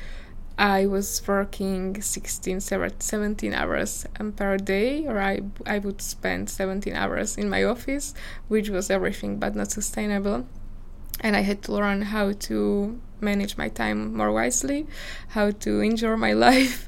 I 0.56 0.86
was 0.86 1.20
working 1.26 2.00
16, 2.00 2.60
17 2.60 3.54
hours 3.54 4.06
um, 4.20 4.30
per 4.30 4.56
day, 4.56 5.04
or 5.04 5.20
I, 5.20 5.40
I 5.66 5.80
would 5.80 6.00
spend 6.00 6.48
17 6.48 6.94
hours 6.94 7.36
in 7.36 7.50
my 7.50 7.64
office, 7.64 8.14
which 8.46 8.70
was 8.70 8.88
everything 8.88 9.40
but 9.40 9.56
not 9.56 9.72
sustainable 9.72 10.46
and 11.20 11.36
I 11.36 11.40
had 11.40 11.62
to 11.64 11.72
learn 11.72 12.02
how 12.02 12.32
to 12.32 13.00
manage 13.20 13.56
my 13.56 13.68
time 13.68 14.14
more 14.14 14.32
wisely, 14.32 14.86
how 15.28 15.50
to 15.50 15.80
enjoy 15.80 16.16
my 16.16 16.32
life, 16.48 16.86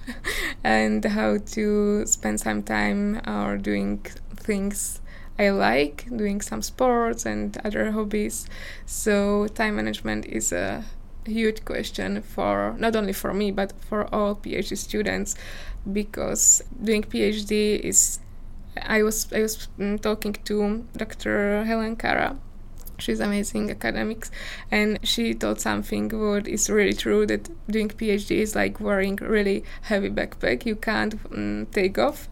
and 0.64 1.04
how 1.04 1.38
to 1.38 2.06
spend 2.06 2.40
some 2.40 2.62
time 2.62 3.20
or 3.26 3.56
doing 3.56 4.04
things 4.36 5.00
I 5.38 5.50
like, 5.50 6.06
doing 6.14 6.40
some 6.40 6.62
sports 6.62 7.26
and 7.26 7.56
other 7.64 7.90
hobbies. 7.90 8.46
So 8.86 9.48
time 9.48 9.76
management 9.76 10.26
is 10.26 10.52
a 10.52 10.84
huge 11.26 11.64
question 11.64 12.22
for 12.22 12.76
not 12.78 12.94
only 12.94 13.12
for 13.12 13.34
me 13.34 13.50
but 13.50 13.72
for 13.80 14.06
all 14.14 14.36
PhD 14.36 14.76
students 14.76 15.34
because 15.92 16.62
doing 16.82 17.02
PhD 17.02 17.80
is 17.80 18.20
I 18.80 19.02
was 19.02 19.32
I 19.32 19.42
was 19.42 19.68
mm, 19.78 20.00
talking 20.00 20.34
to 20.44 20.86
Dr. 20.96 21.64
Helen 21.64 21.96
Kara 21.96 22.36
she's 22.98 23.20
amazing 23.20 23.70
academics. 23.70 24.30
And 24.70 24.98
she 25.02 25.34
told 25.34 25.60
something 25.60 26.08
what 26.08 26.48
is 26.48 26.70
really 26.70 26.94
true 26.94 27.26
that 27.26 27.48
doing 27.70 27.88
phd 27.88 28.30
is 28.30 28.54
like 28.54 28.80
wearing 28.80 29.16
really 29.16 29.64
heavy 29.82 30.10
backpack. 30.10 30.66
You 30.66 30.76
can't 30.76 31.14
um, 31.32 31.66
take 31.72 31.98
off. 31.98 32.28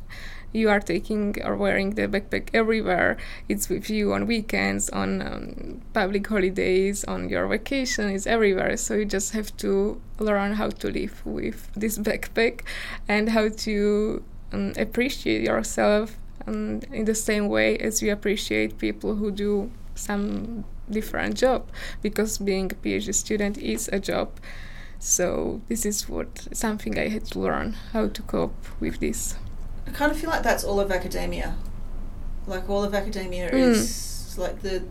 You 0.52 0.70
are 0.70 0.78
taking 0.78 1.34
or 1.44 1.56
wearing 1.56 1.90
the 1.90 2.06
backpack 2.06 2.50
everywhere. 2.54 3.16
It's 3.48 3.68
with 3.68 3.90
you 3.90 4.12
on 4.12 4.26
weekends 4.26 4.88
on 4.90 5.20
um, 5.20 5.80
public 5.92 6.24
holidays 6.28 7.02
on 7.04 7.28
your 7.28 7.48
vacation 7.48 8.10
it's 8.10 8.26
everywhere. 8.26 8.76
So 8.76 8.94
you 8.94 9.04
just 9.04 9.32
have 9.32 9.56
to 9.58 10.00
learn 10.20 10.52
how 10.52 10.70
to 10.70 10.90
live 10.90 11.26
with 11.26 11.72
this 11.74 11.98
backpack 11.98 12.60
and 13.08 13.30
how 13.30 13.48
to 13.48 14.22
um, 14.52 14.72
appreciate 14.76 15.42
yourself 15.42 16.16
um, 16.46 16.80
in 16.92 17.04
the 17.04 17.14
same 17.14 17.48
way 17.48 17.76
as 17.78 18.02
you 18.02 18.12
appreciate 18.12 18.78
people 18.78 19.16
who 19.16 19.32
do 19.32 19.70
some 19.94 20.64
different 20.90 21.36
job 21.36 21.68
because 22.02 22.38
being 22.38 22.70
a 22.70 22.74
PhD 22.74 23.14
student 23.14 23.58
is 23.58 23.88
a 23.92 23.98
job. 23.98 24.30
So 24.98 25.60
this 25.68 25.84
is 25.84 26.08
what 26.08 26.48
something 26.52 26.98
I 26.98 27.08
had 27.08 27.26
to 27.26 27.38
learn 27.38 27.76
how 27.92 28.08
to 28.08 28.22
cope 28.22 28.66
with 28.80 29.00
this. 29.00 29.36
I 29.86 29.90
kind 29.90 30.10
of 30.10 30.18
feel 30.18 30.30
like 30.30 30.42
that's 30.42 30.64
all 30.64 30.80
of 30.80 30.90
academia. 30.90 31.56
Like 32.46 32.68
all 32.68 32.84
of 32.84 32.94
academia 32.94 33.50
mm. 33.50 33.54
is 33.54 34.36
like 34.38 34.62
the 34.62 34.84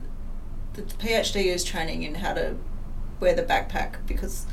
the 0.73 0.81
PhD 0.81 1.45
is 1.45 1.63
training 1.63 2.03
in 2.03 2.15
how 2.15 2.33
to 2.33 2.55
wear 3.19 3.35
the 3.35 3.43
backpack 3.43 4.05
because 4.07 4.45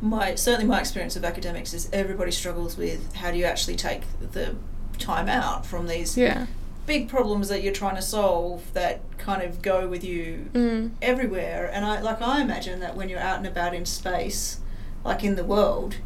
my 0.00 0.34
certainly 0.34 0.66
my 0.66 0.80
experience 0.80 1.16
of 1.16 1.24
academics 1.24 1.72
is 1.72 1.88
everybody 1.92 2.30
struggles 2.30 2.76
with 2.76 3.14
how 3.14 3.30
do 3.30 3.38
you 3.38 3.44
actually 3.44 3.76
take 3.76 4.02
the 4.32 4.54
time 4.98 5.28
out 5.28 5.64
from 5.64 5.86
these 5.86 6.16
yeah 6.16 6.46
big 6.86 7.08
problems 7.08 7.48
that 7.48 7.62
you're 7.62 7.72
trying 7.72 7.96
to 7.96 8.02
solve 8.02 8.72
that 8.74 9.00
kind 9.18 9.42
of 9.42 9.62
go 9.62 9.88
with 9.88 10.04
you 10.04 10.50
mm. 10.52 10.90
everywhere. 11.00 11.70
And 11.72 11.84
I 11.84 12.00
like 12.00 12.20
I 12.20 12.42
imagine 12.42 12.80
that 12.80 12.96
when 12.96 13.08
you're 13.08 13.20
out 13.20 13.38
and 13.38 13.46
about 13.46 13.74
in 13.74 13.86
space, 13.86 14.60
like 15.04 15.24
in 15.24 15.36
the 15.36 15.44
world, 15.44 15.96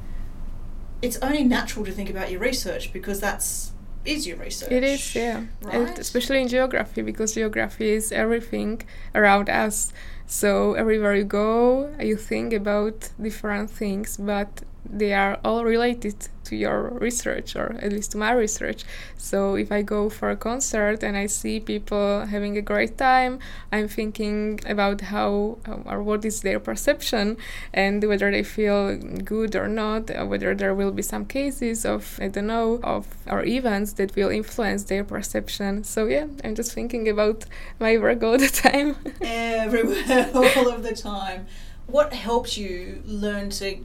it's 1.02 1.18
only 1.18 1.44
natural 1.44 1.84
to 1.84 1.92
think 1.92 2.10
about 2.10 2.30
your 2.30 2.40
research 2.40 2.92
because 2.92 3.20
that's 3.20 3.72
is 4.04 4.26
your 4.26 4.36
research. 4.38 4.70
It 4.70 4.84
is, 4.84 5.14
yeah. 5.14 5.44
Right? 5.62 5.98
especially 5.98 6.40
in 6.42 6.48
geography 6.48 7.02
because 7.02 7.34
geography 7.34 7.90
is 7.90 8.12
everything 8.12 8.82
around 9.14 9.50
us. 9.50 9.92
So 10.26 10.74
everywhere 10.74 11.14
you 11.14 11.24
go, 11.24 11.94
you 12.00 12.16
think 12.16 12.52
about 12.52 13.10
different 13.20 13.70
things, 13.70 14.16
but 14.16 14.62
they 14.90 15.12
are 15.12 15.38
all 15.44 15.64
related 15.64 16.28
to 16.48 16.56
your 16.56 16.88
research 17.00 17.54
or 17.54 17.76
at 17.80 17.92
least 17.92 18.12
to 18.12 18.18
my 18.18 18.32
research. 18.32 18.84
So 19.16 19.54
if 19.56 19.70
i 19.70 19.82
go 19.82 20.08
for 20.08 20.30
a 20.30 20.36
concert 20.36 21.02
and 21.02 21.16
i 21.16 21.26
see 21.26 21.60
people 21.60 22.24
having 22.26 22.56
a 22.56 22.62
great 22.62 22.96
time 22.96 23.38
i'm 23.70 23.88
thinking 23.88 24.60
about 24.66 25.00
how 25.12 25.58
uh, 25.68 25.92
or 25.92 26.02
what 26.02 26.24
is 26.24 26.40
their 26.40 26.58
perception 26.58 27.36
and 27.72 28.02
whether 28.04 28.30
they 28.30 28.42
feel 28.42 28.96
good 28.96 29.54
or 29.54 29.68
not 29.68 30.10
or 30.10 30.24
whether 30.26 30.54
there 30.54 30.74
will 30.74 30.92
be 30.92 31.02
some 31.02 31.26
cases 31.26 31.84
of 31.84 32.18
i 32.22 32.28
don't 32.28 32.46
know 32.46 32.80
of 32.82 33.06
or 33.26 33.44
events 33.44 33.92
that 33.94 34.14
will 34.16 34.30
influence 34.30 34.84
their 34.84 35.04
perception. 35.04 35.84
So 35.84 36.06
yeah 36.06 36.26
i'm 36.44 36.54
just 36.54 36.72
thinking 36.72 37.08
about 37.08 37.44
my 37.78 37.98
work 37.98 38.22
all 38.22 38.38
the 38.38 38.48
time. 38.48 38.96
Everywhere 39.20 40.30
all 40.34 40.68
of 40.70 40.82
the 40.82 40.94
time. 40.94 41.46
What 41.86 42.12
helps 42.12 42.58
you 42.58 43.02
learn 43.06 43.50
to 43.50 43.78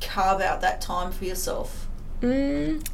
carve 0.00 0.40
out 0.40 0.60
that 0.60 0.80
time 0.80 1.12
for 1.12 1.24
yourself? 1.24 1.88
Mm, 2.20 2.86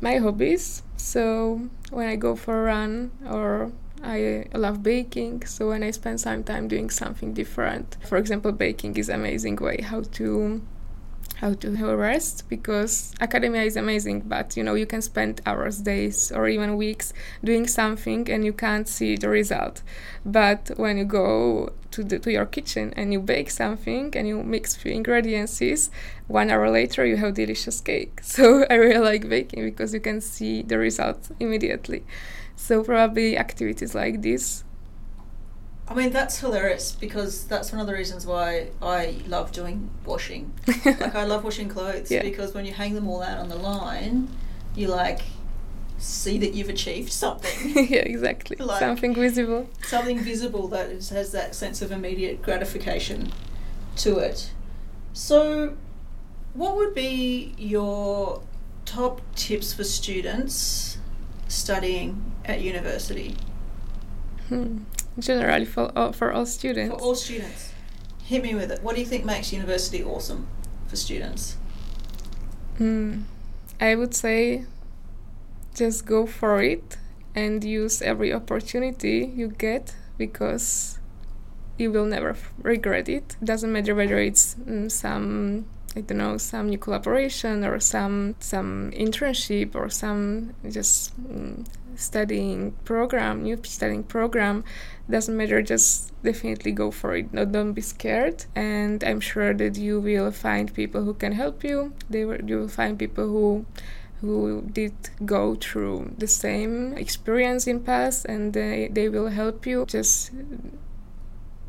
my 0.00 0.16
hobbies. 0.16 0.82
So 0.96 1.68
when 1.90 2.08
I 2.08 2.16
go 2.16 2.34
for 2.36 2.60
a 2.60 2.64
run 2.64 3.10
or 3.28 3.72
I 4.02 4.46
love 4.54 4.82
baking, 4.82 5.46
so 5.46 5.68
when 5.68 5.82
I 5.82 5.90
spend 5.90 6.20
some 6.20 6.44
time 6.44 6.68
doing 6.68 6.90
something 6.90 7.32
different, 7.32 7.96
for 8.06 8.18
example, 8.18 8.52
baking 8.52 8.96
is 8.96 9.08
amazing 9.08 9.56
way 9.56 9.80
how 9.82 10.02
to 10.02 10.62
how 11.40 11.52
to 11.54 11.74
have 11.74 11.88
a 11.88 11.96
rest 11.96 12.48
because 12.48 13.12
academia 13.20 13.62
is 13.62 13.76
amazing 13.76 14.20
but 14.20 14.56
you 14.56 14.62
know 14.62 14.74
you 14.74 14.86
can 14.86 15.02
spend 15.02 15.40
hours 15.46 15.78
days 15.78 16.30
or 16.32 16.48
even 16.48 16.76
weeks 16.76 17.12
doing 17.42 17.66
something 17.66 18.30
and 18.30 18.44
you 18.44 18.52
can't 18.52 18.88
see 18.88 19.16
the 19.16 19.28
result. 19.28 19.82
But 20.24 20.70
when 20.76 20.96
you 20.96 21.04
go 21.04 21.72
to 21.90 22.02
the, 22.02 22.18
to 22.18 22.32
your 22.32 22.46
kitchen 22.46 22.92
and 22.96 23.12
you 23.12 23.20
bake 23.20 23.50
something 23.50 24.14
and 24.16 24.26
you 24.26 24.42
mix 24.42 24.74
few 24.74 24.92
ingredients 24.92 25.90
one 26.26 26.50
hour 26.50 26.70
later 26.70 27.04
you 27.04 27.16
have 27.16 27.34
delicious 27.34 27.80
cake. 27.80 28.20
So 28.22 28.66
i 28.70 28.74
really 28.74 28.98
like 28.98 29.28
baking 29.28 29.64
because 29.64 29.94
you 29.94 30.00
can 30.00 30.20
see 30.20 30.62
the 30.62 30.78
result 30.78 31.30
immediately. 31.40 32.04
So 32.56 32.82
probably 32.82 33.36
activities 33.36 33.94
like 33.94 34.22
this 34.22 34.64
I 35.86 35.92
mean, 35.92 36.10
that's 36.10 36.38
hilarious 36.38 36.92
because 36.92 37.44
that's 37.44 37.70
one 37.70 37.80
of 37.80 37.86
the 37.86 37.92
reasons 37.92 38.26
why 38.26 38.68
I 38.80 39.16
love 39.26 39.52
doing 39.52 39.90
washing. 40.06 40.54
like, 40.84 41.14
I 41.14 41.24
love 41.24 41.44
washing 41.44 41.68
clothes 41.68 42.10
yeah. 42.10 42.22
because 42.22 42.54
when 42.54 42.64
you 42.64 42.72
hang 42.72 42.94
them 42.94 43.06
all 43.06 43.22
out 43.22 43.38
on 43.38 43.48
the 43.50 43.56
line, 43.56 44.28
you 44.74 44.88
like 44.88 45.20
see 45.98 46.38
that 46.38 46.54
you've 46.54 46.70
achieved 46.70 47.12
something. 47.12 47.86
yeah, 47.90 48.00
exactly. 48.00 48.56
Like, 48.56 48.80
something 48.80 49.14
visible. 49.14 49.68
Something 49.82 50.20
visible 50.20 50.68
that 50.68 50.88
is, 50.88 51.10
has 51.10 51.32
that 51.32 51.54
sense 51.54 51.82
of 51.82 51.92
immediate 51.92 52.40
gratification 52.40 53.30
to 53.96 54.18
it. 54.18 54.52
So, 55.12 55.76
what 56.54 56.76
would 56.76 56.94
be 56.94 57.54
your 57.58 58.42
top 58.86 59.20
tips 59.34 59.74
for 59.74 59.84
students 59.84 60.96
studying 61.46 62.32
at 62.46 62.62
university? 62.62 63.36
Hmm 64.48 64.78
generally 65.18 65.64
for 65.64 65.92
all, 65.96 66.12
for 66.12 66.32
all 66.32 66.46
students. 66.46 66.94
For 66.94 67.00
all 67.00 67.14
students. 67.14 67.72
Hit 68.24 68.42
me 68.42 68.54
with 68.54 68.70
it. 68.70 68.82
What 68.82 68.94
do 68.94 69.00
you 69.00 69.06
think 69.06 69.24
makes 69.24 69.52
university 69.52 70.02
awesome 70.02 70.46
for 70.86 70.96
students? 70.96 71.56
Mm, 72.78 73.24
I 73.80 73.94
would 73.94 74.14
say 74.14 74.64
just 75.74 76.06
go 76.06 76.26
for 76.26 76.62
it 76.62 76.96
and 77.34 77.62
use 77.62 78.00
every 78.00 78.32
opportunity 78.32 79.32
you 79.34 79.48
get 79.48 79.94
because 80.16 80.98
you 81.76 81.90
will 81.90 82.06
never 82.06 82.36
regret 82.62 83.08
it. 83.08 83.36
Doesn't 83.42 83.72
matter 83.72 83.94
whether 83.94 84.18
it's 84.18 84.54
mm, 84.54 84.90
some 84.90 85.66
I 85.96 86.00
don't 86.00 86.18
know 86.18 86.36
some 86.38 86.70
new 86.70 86.78
collaboration 86.78 87.64
or 87.64 87.78
some 87.78 88.34
some 88.40 88.90
internship 88.92 89.76
or 89.76 89.88
some 89.88 90.54
just 90.68 91.14
mm, 91.22 91.64
studying 91.94 92.72
program, 92.84 93.44
new 93.44 93.58
studying 93.62 94.02
program 94.02 94.64
doesn't 95.08 95.36
matter 95.36 95.62
just 95.62 96.12
definitely 96.24 96.72
go 96.72 96.90
for 96.90 97.14
it. 97.14 97.32
No 97.32 97.44
don't 97.44 97.74
be 97.74 97.80
scared. 97.82 98.46
And 98.56 99.04
i'm 99.04 99.20
sure 99.20 99.54
that 99.54 99.76
you 99.76 100.00
will 100.00 100.32
find 100.32 100.74
people 100.74 101.04
who 101.04 101.14
can 101.14 101.32
help 101.32 101.62
you. 101.62 101.92
They 102.10 102.24
will, 102.24 102.42
you 102.44 102.58
will 102.58 102.68
find 102.68 102.98
people 102.98 103.28
who 103.28 103.66
who 104.20 104.62
did 104.62 104.94
go 105.24 105.54
through 105.54 106.14
the 106.18 106.26
same 106.26 106.96
experience 106.96 107.66
in 107.66 107.80
past 107.80 108.24
and 108.24 108.52
they, 108.54 108.88
they 108.90 109.08
will 109.08 109.28
help 109.28 109.66
you. 109.66 109.84
Just 109.86 110.30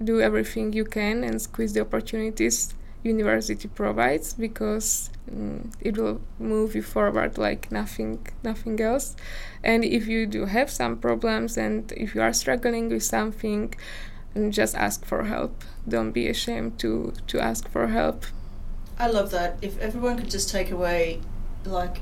do 0.04 0.22
everything 0.22 0.74
you 0.74 0.86
can 0.86 1.24
and 1.24 1.42
squeeze 1.42 1.74
the 1.74 1.82
opportunities 1.82 2.74
university 3.06 3.68
provides 3.68 4.34
because 4.34 5.10
um, 5.32 5.72
it 5.80 5.98
will 5.98 6.22
move 6.40 6.76
you 6.76 6.82
forward 6.82 7.38
like 7.38 7.72
nothing 7.72 8.28
nothing 8.44 8.80
else. 8.82 9.16
And 9.64 9.86
if 9.86 10.08
you 10.08 10.26
do 10.26 10.46
have 10.46 10.70
some 10.70 10.98
problems 10.98 11.58
and 11.58 11.92
if 11.96 12.16
you 12.16 12.22
are 12.22 12.34
struggling 12.34 12.90
with 12.90 13.04
something 13.04 13.74
just 14.50 14.76
ask 14.76 15.06
for 15.06 15.24
help. 15.24 15.64
Don't 15.88 16.12
be 16.12 16.28
ashamed 16.28 16.80
to 16.80 17.14
to 17.28 17.40
ask 17.40 17.70
for 17.70 17.88
help. 17.88 18.26
I 19.00 19.08
love 19.08 19.32
that. 19.32 19.58
If 19.62 19.80
everyone 19.80 20.18
could 20.18 20.30
just 20.30 20.50
take 20.50 20.72
away 20.72 21.22
like 21.66 22.02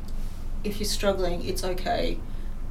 if 0.64 0.80
you're 0.80 0.90
struggling 0.90 1.46
it's 1.46 1.64
okay. 1.64 2.18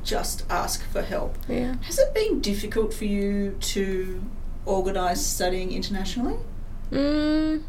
Just 0.05 0.45
ask 0.51 0.85
for 0.90 1.03
help. 1.03 1.38
Yeah. 1.49 1.77
Has 1.83 1.99
it 1.99 2.12
been 2.12 2.40
difficult 2.40 2.92
for 2.92 3.05
you 3.05 3.57
to 3.73 4.21
organize 4.66 5.25
studying 5.25 5.71
internationally? 5.73 6.38
Mm, 6.90 7.62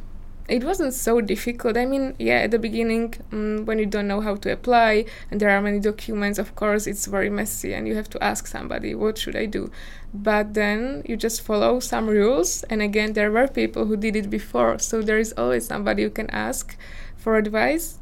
it 0.49 0.63
wasn't 0.63 0.93
so 0.93 1.21
difficult. 1.21 1.77
I 1.77 1.85
mean, 1.85 2.15
yeah, 2.19 2.39
at 2.39 2.51
the 2.51 2.59
beginning, 2.59 3.13
um, 3.31 3.65
when 3.65 3.79
you 3.79 3.85
don't 3.85 4.07
know 4.07 4.19
how 4.19 4.35
to 4.35 4.51
apply 4.51 5.05
and 5.31 5.39
there 5.39 5.49
are 5.49 5.61
many 5.61 5.79
documents, 5.79 6.37
of 6.37 6.55
course, 6.55 6.85
it's 6.85 7.05
very 7.05 7.29
messy 7.29 7.73
and 7.73 7.87
you 7.87 7.95
have 7.95 8.09
to 8.09 8.23
ask 8.23 8.47
somebody, 8.47 8.93
what 8.93 9.17
should 9.17 9.35
I 9.35 9.45
do? 9.45 9.71
But 10.13 10.53
then 10.53 11.03
you 11.07 11.15
just 11.15 11.41
follow 11.41 11.79
some 11.79 12.07
rules. 12.07 12.63
And 12.63 12.81
again, 12.81 13.13
there 13.13 13.31
were 13.31 13.47
people 13.47 13.85
who 13.85 13.95
did 13.95 14.15
it 14.15 14.29
before. 14.29 14.79
So 14.79 15.01
there 15.01 15.17
is 15.17 15.33
always 15.37 15.65
somebody 15.65 16.03
you 16.03 16.09
can 16.09 16.29
ask 16.29 16.77
for 17.15 17.37
advice. 17.37 17.99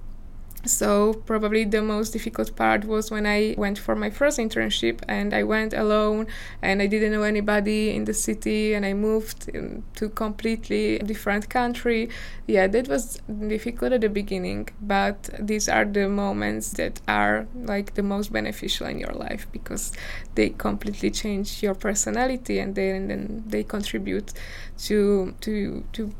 So, 0.64 1.14
probably 1.26 1.66
the 1.66 1.82
most 1.82 2.14
difficult 2.14 2.56
part 2.56 2.86
was 2.86 3.10
when 3.10 3.26
I 3.26 3.56
went 3.58 3.80
for 3.80 3.96
my 3.96 4.12
first 4.12 4.38
internship 4.38 5.00
and 5.08 5.34
I 5.34 5.42
went 5.42 5.74
alone 5.74 6.28
and 6.62 6.84
I 6.84 6.86
didn't 6.86 7.14
know 7.14 7.24
anybody 7.24 7.90
in 7.96 8.06
the 8.06 8.14
city 8.14 8.76
and 8.76 8.86
I 8.86 8.94
moved 8.94 9.50
to 9.96 10.10
completely 10.10 11.00
different 11.00 11.50
country. 11.50 12.10
Yeah, 12.46 12.68
that 12.68 12.88
was 12.88 13.20
difficult 13.48 13.94
at 13.94 14.02
the 14.02 14.10
beginning, 14.10 14.70
but 14.80 15.32
these 15.40 15.68
are 15.68 15.84
the 15.84 16.08
moments 16.08 16.74
that 16.74 17.02
are 17.08 17.48
like 17.56 17.96
the 17.96 18.04
most 18.04 18.32
beneficial 18.32 18.86
in 18.86 19.00
your 19.00 19.14
life 19.14 19.48
because 19.52 19.92
they 20.36 20.50
completely 20.50 21.10
change 21.10 21.64
your 21.64 21.74
personality 21.74 22.60
and 22.60 22.76
then, 22.76 23.08
then 23.08 23.44
they 23.48 23.64
contribute 23.64 24.32
to 24.78 25.34
to 25.42 25.84
to 25.94 26.14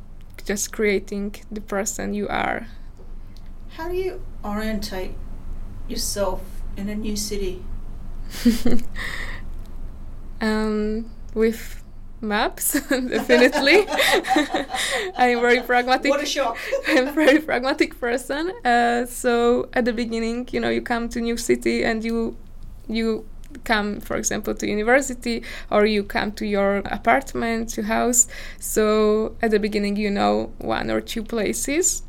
just 0.46 0.72
creating 0.72 1.36
the 1.52 1.62
person 1.62 2.16
you 2.16 2.28
are 2.28 2.66
how 3.78 3.88
do 3.88 3.96
you 3.96 4.22
orientate 4.44 5.16
yourself 5.88 6.42
in 6.78 6.90
a 6.90 6.96
new 6.96 7.16
city? 7.16 7.64
um, 10.42 11.10
with 11.34 11.84
maps, 12.22 12.74
definitely. 12.90 13.86
I'm 15.18 15.42
very 15.42 15.62
pragmatic. 15.62 16.10
What 16.10 16.22
a 16.22 16.26
shock! 16.26 16.58
I'm 16.88 17.08
a 17.08 17.12
very 17.12 17.40
pragmatic 17.40 18.00
person. 18.00 18.52
Uh, 18.64 19.06
so 19.06 19.70
at 19.74 19.86
the 19.86 19.94
beginning, 19.94 20.48
you 20.52 20.60
know, 20.60 20.70
you 20.70 20.82
come 20.82 21.10
to 21.10 21.22
new 21.22 21.38
city 21.38 21.84
and 21.84 22.04
you 22.04 22.38
you 22.88 23.26
come 23.66 24.00
for 24.00 24.16
example 24.16 24.56
to 24.56 24.66
university 24.66 25.44
or 25.70 25.86
you 25.86 26.04
come 26.04 26.32
to 26.32 26.46
your 26.46 26.78
apartment 26.86 27.68
to 27.68 27.84
house 27.84 28.26
so 28.60 29.36
at 29.42 29.52
the 29.52 29.60
beginning 29.60 29.98
you 29.98 30.10
know 30.10 30.50
one 30.60 30.90
or 30.90 31.02
two 31.02 31.22
places 31.22 32.02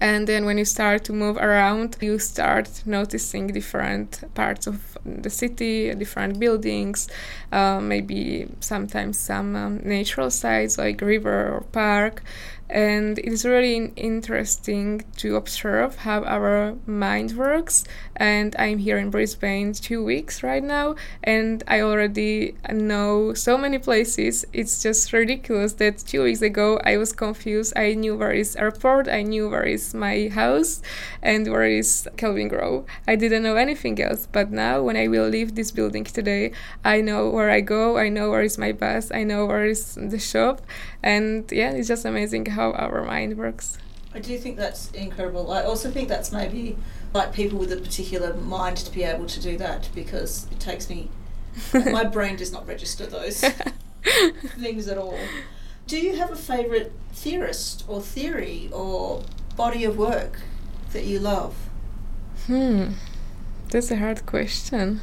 and 0.00 0.26
then 0.26 0.44
when 0.44 0.58
you 0.58 0.64
start 0.64 1.04
to 1.04 1.12
move 1.12 1.36
around 1.36 1.96
you 2.00 2.18
start 2.18 2.82
noticing 2.86 3.48
different 3.48 4.22
parts 4.34 4.66
of 4.66 4.96
the 5.04 5.30
city 5.30 5.94
different 5.94 6.38
buildings 6.38 7.08
uh, 7.52 7.80
maybe 7.80 8.46
sometimes 8.60 9.18
some 9.18 9.56
um, 9.56 9.80
natural 9.84 10.30
sites 10.30 10.78
like 10.78 11.00
river 11.00 11.54
or 11.54 11.60
park 11.72 12.22
and 12.70 13.18
it's 13.20 13.44
really 13.44 13.92
interesting 13.96 15.02
to 15.16 15.36
observe 15.36 15.96
how 15.96 16.22
our 16.24 16.76
mind 16.86 17.32
works. 17.36 17.84
And 18.16 18.54
i'm 18.58 18.78
here 18.78 18.98
in 18.98 19.10
brisbane 19.10 19.72
two 19.72 20.04
weeks 20.04 20.42
right 20.42 20.62
now 20.62 20.96
and 21.22 21.62
i 21.68 21.80
already 21.80 22.56
know 22.70 23.32
so 23.32 23.56
many 23.56 23.78
places. 23.78 24.44
It's 24.52 24.82
just 24.82 25.12
ridiculous 25.12 25.74
that 25.74 25.98
two 25.98 26.24
weeks 26.24 26.42
ago 26.42 26.80
i 26.84 26.96
was 26.96 27.12
confused. 27.12 27.72
I 27.76 27.94
knew 27.94 28.16
where 28.16 28.32
is 28.32 28.56
airport 28.56 29.08
i 29.08 29.22
knew 29.22 29.48
where 29.48 29.64
is 29.64 29.94
my 29.94 30.28
house 30.34 30.82
and 31.22 31.50
where 31.50 31.64
is 31.64 32.08
kelvin 32.16 32.48
grove. 32.48 32.84
I 33.06 33.16
didn't 33.16 33.44
know 33.44 33.56
anything 33.56 34.00
else 34.02 34.26
but 34.30 34.50
now 34.50 34.82
when 34.82 34.96
i 34.96 35.08
will 35.08 35.28
leave 35.28 35.54
this 35.54 35.70
building 35.70 36.04
today 36.04 36.52
i 36.84 37.00
know 37.00 37.28
where 37.30 37.50
i 37.50 37.60
go 37.60 37.96
i 37.96 38.08
know 38.08 38.30
where 38.30 38.42
is 38.42 38.58
my 38.58 38.72
bus 38.72 39.10
i 39.12 39.22
know 39.22 39.46
where 39.46 39.64
is 39.64 39.94
the 39.94 40.18
shop. 40.18 40.60
And 41.02 41.50
yeah 41.52 41.70
it's 41.70 41.88
just 41.88 42.04
amazing 42.04 42.57
how 42.58 42.72
our 42.72 43.04
mind 43.04 43.38
works. 43.38 43.78
I 44.12 44.18
do 44.18 44.36
think 44.36 44.56
that's 44.56 44.90
incredible. 44.90 45.52
I 45.52 45.62
also 45.62 45.90
think 45.90 46.08
that's 46.08 46.32
maybe 46.32 46.76
like 47.14 47.32
people 47.32 47.58
with 47.58 47.72
a 47.72 47.76
particular 47.76 48.34
mind 48.34 48.78
to 48.78 48.92
be 48.92 49.04
able 49.04 49.26
to 49.26 49.40
do 49.40 49.56
that 49.58 49.88
because 49.94 50.46
it 50.50 50.58
takes 50.58 50.90
me 50.90 51.08
my 51.72 52.04
brain 52.04 52.36
does 52.36 52.52
not 52.52 52.66
register 52.66 53.06
those 53.06 53.40
things 54.58 54.88
at 54.88 54.98
all. 54.98 55.18
Do 55.86 55.98
you 55.98 56.16
have 56.16 56.30
a 56.30 56.36
favorite 56.36 56.92
theorist 57.12 57.84
or 57.88 58.00
theory 58.00 58.68
or 58.72 59.22
body 59.56 59.84
of 59.84 59.96
work 59.96 60.40
that 60.92 61.04
you 61.04 61.20
love? 61.20 61.54
Hmm. 62.46 62.92
That's 63.70 63.90
a 63.90 63.96
hard 63.96 64.26
question 64.26 65.00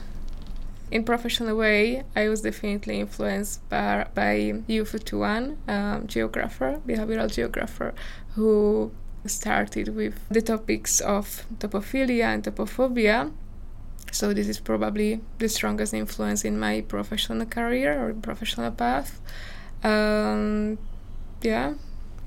in 0.91 1.03
professional 1.03 1.57
way, 1.57 2.03
I 2.15 2.29
was 2.29 2.41
definitely 2.41 2.99
influenced 2.99 3.67
by, 3.69 4.07
by 4.13 4.61
Yi-Fu 4.67 4.99
Tuan, 4.99 5.57
um, 5.67 6.07
geographer, 6.07 6.81
behavioral 6.87 7.31
geographer, 7.33 7.93
who 8.35 8.91
started 9.25 9.95
with 9.95 10.19
the 10.29 10.41
topics 10.41 11.01
of 11.01 11.45
topophilia 11.59 12.25
and 12.25 12.43
topophobia. 12.43 13.31
So 14.11 14.33
this 14.33 14.47
is 14.47 14.59
probably 14.59 15.21
the 15.39 15.49
strongest 15.49 15.93
influence 15.93 16.45
in 16.45 16.59
my 16.59 16.81
professional 16.81 17.45
career 17.45 18.07
or 18.07 18.13
professional 18.13 18.71
path. 18.71 19.19
Um, 19.83 20.77
yeah, 21.41 21.73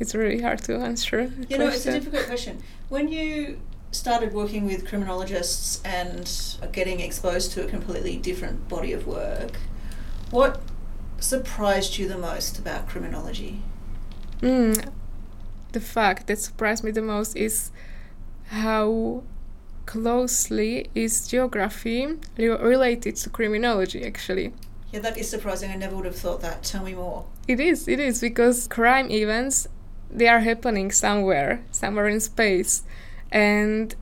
it's 0.01 0.15
really 0.15 0.43
hard 0.43 0.63
to 0.65 0.77
answer. 0.77 1.33
You 1.49 1.59
know, 1.59 1.69
it's 1.69 1.87
a 1.87 1.93
difficult 1.93 2.27
question. 2.27 2.63
When 2.89 3.09
you 3.09 3.61
started 3.91 4.33
working 4.33 4.67
with 4.67 4.87
criminologists 4.87 5.83
and 5.85 6.31
getting 6.73 7.01
exposed 7.01 7.53
to 7.53 7.65
a 7.65 7.69
completely 7.69 8.17
different 8.17 8.69
body 8.69 8.93
of 8.93 9.07
work, 9.07 9.59
what 10.31 10.61
surprised 11.19 11.99
you 11.99 12.07
the 12.09 12.19
most 12.19 12.59
about 12.59 12.89
criminology? 12.89 13.63
Mm, 14.41 14.91
the 15.73 15.81
fact 15.81 16.27
that 16.27 16.39
surprised 16.39 16.85
me 16.85 16.91
the 16.91 17.03
most 17.03 17.37
is 17.37 17.71
how 18.49 19.23
closely 19.87 20.91
is 20.95 21.27
geography 21.27 22.07
related 22.37 23.17
to 23.17 23.31
criminology 23.31 24.05
actually. 24.05 24.53
Yeah, 24.93 25.01
that 25.01 25.19
is 25.19 25.29
surprising. 25.29 25.71
I 25.71 25.77
never 25.77 25.97
would 25.97 26.07
have 26.07 26.17
thought 26.17 26.41
that. 26.41 26.63
Tell 26.63 26.83
me 26.83 26.95
more. 26.95 27.27
It 27.47 27.61
is, 27.61 27.89
it 27.89 28.01
is, 28.01 28.21
because 28.21 28.67
crime 28.69 29.11
events, 29.11 29.69
they 30.11 30.29
are 30.29 30.41
happening 30.41 30.91
somewhere, 30.91 31.63
somewhere 31.71 32.09
in 32.09 32.21
space 32.21 32.83
and 33.31 33.95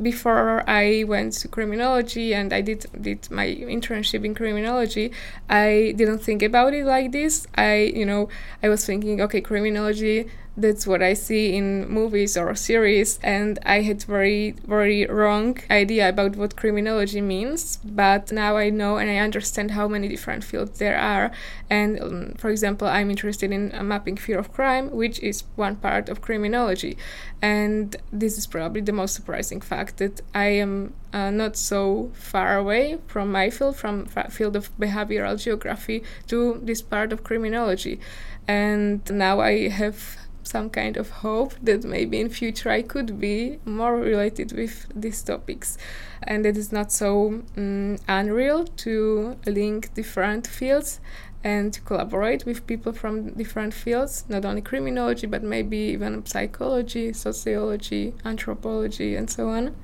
before 0.00 0.62
I 0.68 1.04
went 1.08 1.32
to 1.34 1.48
criminology 1.48 2.34
and 2.34 2.52
I 2.52 2.60
did 2.60 2.86
did 3.00 3.30
my 3.30 3.46
internship 3.46 4.24
in 4.24 4.34
criminology, 4.34 5.12
I 5.48 5.94
didn't 5.96 6.20
think 6.20 6.42
about 6.42 6.74
it 6.74 6.84
like 6.84 7.12
this. 7.12 7.46
I 7.56 7.92
you 7.94 8.06
know 8.06 8.28
I 8.62 8.68
was 8.68 8.84
thinking, 8.84 9.20
okay, 9.22 9.40
criminology 9.40 10.28
that's 10.58 10.88
what 10.88 11.02
I 11.02 11.14
see 11.14 11.54
in 11.56 11.88
movies 11.88 12.36
or 12.36 12.52
series, 12.56 13.20
and 13.22 13.60
I 13.64 13.82
had 13.82 14.02
very, 14.02 14.56
very 14.66 15.06
wrong 15.06 15.56
idea 15.70 16.08
about 16.08 16.34
what 16.34 16.56
criminology 16.56 17.20
means. 17.20 17.76
But 17.84 18.32
now 18.32 18.56
I 18.56 18.68
know 18.70 18.96
and 18.96 19.08
I 19.08 19.18
understand 19.18 19.70
how 19.70 19.86
many 19.86 20.08
different 20.08 20.42
fields 20.42 20.78
there 20.78 20.98
are. 20.98 21.30
And 21.70 22.00
um, 22.00 22.34
for 22.38 22.50
example, 22.50 22.88
I'm 22.88 23.08
interested 23.08 23.52
in 23.52 23.72
uh, 23.72 23.84
mapping 23.84 24.16
fear 24.16 24.38
of 24.38 24.52
crime, 24.52 24.90
which 24.90 25.20
is 25.20 25.44
one 25.54 25.76
part 25.76 26.08
of 26.08 26.20
criminology. 26.22 26.98
And 27.40 27.94
this 28.12 28.36
is 28.36 28.46
probably 28.48 28.80
the 28.80 28.92
most 28.92 29.14
surprising 29.14 29.60
fact 29.60 29.98
that 29.98 30.20
I 30.34 30.46
am 30.46 30.94
uh, 31.12 31.30
not 31.30 31.56
so 31.56 32.10
far 32.14 32.58
away 32.58 32.98
from 33.06 33.30
my 33.30 33.48
field, 33.50 33.76
from 33.76 34.06
field 34.06 34.56
of 34.56 34.76
behavioral 34.76 35.40
geography, 35.40 36.02
to 36.26 36.60
this 36.64 36.82
part 36.82 37.12
of 37.12 37.22
criminology. 37.22 38.00
And 38.48 39.08
now 39.10 39.40
I 39.40 39.68
have 39.68 40.16
some 40.48 40.70
kind 40.70 40.96
of 40.96 41.10
hope 41.10 41.54
that 41.62 41.84
maybe 41.84 42.20
in 42.20 42.28
future 42.28 42.70
I 42.70 42.82
could 42.82 43.20
be 43.20 43.58
more 43.64 43.96
related 43.96 44.52
with 44.52 44.86
these 44.94 45.22
topics 45.22 45.78
and 46.22 46.46
it 46.46 46.56
is 46.56 46.72
not 46.72 46.90
so 46.90 47.42
um, 47.56 47.98
unreal 48.08 48.64
to 48.64 49.36
link 49.46 49.94
different 49.94 50.46
fields 50.46 51.00
and 51.44 51.72
to 51.72 51.80
collaborate 51.82 52.44
with 52.44 52.66
people 52.66 52.92
from 52.92 53.30
different 53.34 53.72
fields, 53.72 54.24
not 54.28 54.44
only 54.44 54.60
criminology, 54.60 55.26
but 55.26 55.42
maybe 55.42 55.78
even 55.78 56.26
psychology, 56.26 57.12
sociology, 57.12 58.14
anthropology, 58.24 59.14
and 59.14 59.30
so 59.30 59.48
on. 59.48 59.74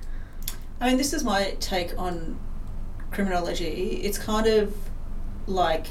I 0.81 0.89
mean, 0.89 0.97
this 0.97 1.13
is 1.13 1.23
my 1.23 1.57
take 1.61 1.97
on 1.97 2.39
criminology. 3.13 4.01
It's 4.03 4.19
kind 4.19 4.47
of 4.47 4.75
like 5.47 5.87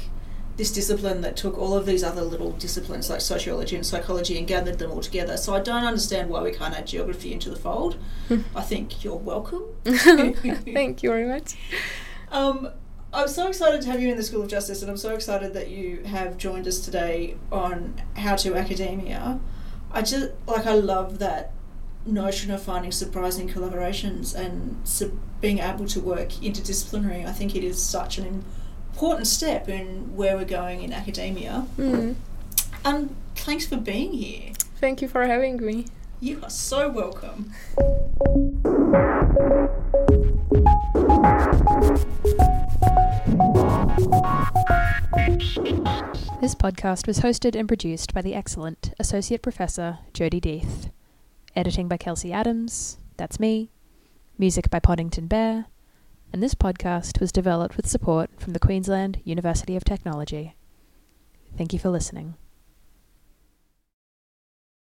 this 0.56 0.72
discipline 0.72 1.20
that 1.22 1.36
took 1.36 1.58
all 1.58 1.74
of 1.74 1.84
these 1.84 2.04
other 2.04 2.22
little 2.22 2.52
disciplines 2.52 3.10
like 3.10 3.20
sociology 3.20 3.74
and 3.74 3.84
psychology 3.84 4.38
and 4.38 4.46
gathered 4.46 4.78
them 4.78 4.92
all 4.92 5.00
together. 5.00 5.36
So 5.36 5.54
I 5.54 5.60
don't 5.60 5.84
understand 5.84 6.30
why 6.30 6.42
we 6.42 6.52
can't 6.52 6.74
add 6.74 6.86
geography 6.86 7.32
into 7.32 7.50
the 7.50 7.56
fold. 7.56 7.96
I 8.54 8.62
think 8.62 9.02
you're 9.02 9.16
welcome. 9.16 9.64
Thank 9.84 11.02
you 11.02 11.10
very 11.10 11.26
much. 11.26 11.54
Um, 12.30 12.68
I'm 13.12 13.28
so 13.28 13.48
excited 13.48 13.82
to 13.82 13.90
have 13.90 14.00
you 14.00 14.10
in 14.10 14.16
the 14.16 14.22
School 14.22 14.42
of 14.42 14.48
Justice, 14.48 14.82
and 14.82 14.90
I'm 14.90 14.96
so 14.96 15.14
excited 15.14 15.54
that 15.54 15.68
you 15.68 16.02
have 16.04 16.36
joined 16.36 16.66
us 16.66 16.80
today 16.80 17.36
on 17.50 18.00
How 18.16 18.36
to 18.36 18.54
Academia. 18.56 19.40
I 19.92 20.02
just 20.02 20.32
like 20.46 20.66
I 20.66 20.74
love 20.74 21.20
that 21.20 21.52
notion 22.06 22.50
of 22.50 22.62
finding 22.62 22.92
surprising 22.92 23.48
collaborations 23.48 24.34
and 24.34 24.80
su- 24.84 25.18
being 25.40 25.58
able 25.58 25.86
to 25.86 26.00
work 26.00 26.30
interdisciplinary. 26.30 27.24
I 27.26 27.32
think 27.32 27.54
it 27.54 27.64
is 27.64 27.80
such 27.80 28.18
an 28.18 28.44
important 28.94 29.26
step 29.26 29.68
in 29.68 30.14
where 30.14 30.36
we're 30.36 30.44
going 30.44 30.80
in 30.80 30.92
academia. 30.92 31.66
Mm. 31.76 32.14
And 32.84 33.16
thanks 33.34 33.66
for 33.66 33.76
being 33.76 34.12
here. 34.12 34.52
Thank 34.78 35.02
you 35.02 35.08
for 35.08 35.26
having 35.26 35.56
me. 35.56 35.86
You 36.20 36.40
are 36.44 36.48
so 36.48 36.88
welcome. 36.88 37.52
This 46.40 46.54
podcast 46.54 47.08
was 47.08 47.18
hosted 47.18 47.56
and 47.56 47.66
produced 47.66 48.14
by 48.14 48.22
the 48.22 48.34
excellent 48.34 48.94
Associate 49.00 49.42
Professor 49.42 49.98
Jodi 50.12 50.38
Death. 50.38 50.90
Editing 51.56 51.88
by 51.88 51.96
Kelsey 51.96 52.32
Adams. 52.32 52.98
That's 53.16 53.40
me. 53.40 53.70
Music 54.38 54.70
by 54.70 54.78
Poddington 54.78 55.26
Bear. 55.26 55.66
And 56.34 56.42
this 56.42 56.56
podcast 56.56 57.20
was 57.20 57.30
developed 57.30 57.76
with 57.76 57.86
support 57.86 58.28
from 58.40 58.54
the 58.54 58.58
Queensland 58.58 59.20
University 59.22 59.76
of 59.76 59.84
Technology. 59.84 60.56
Thank 61.56 61.72
you 61.72 61.78
for 61.78 61.90
listening. 61.90 62.34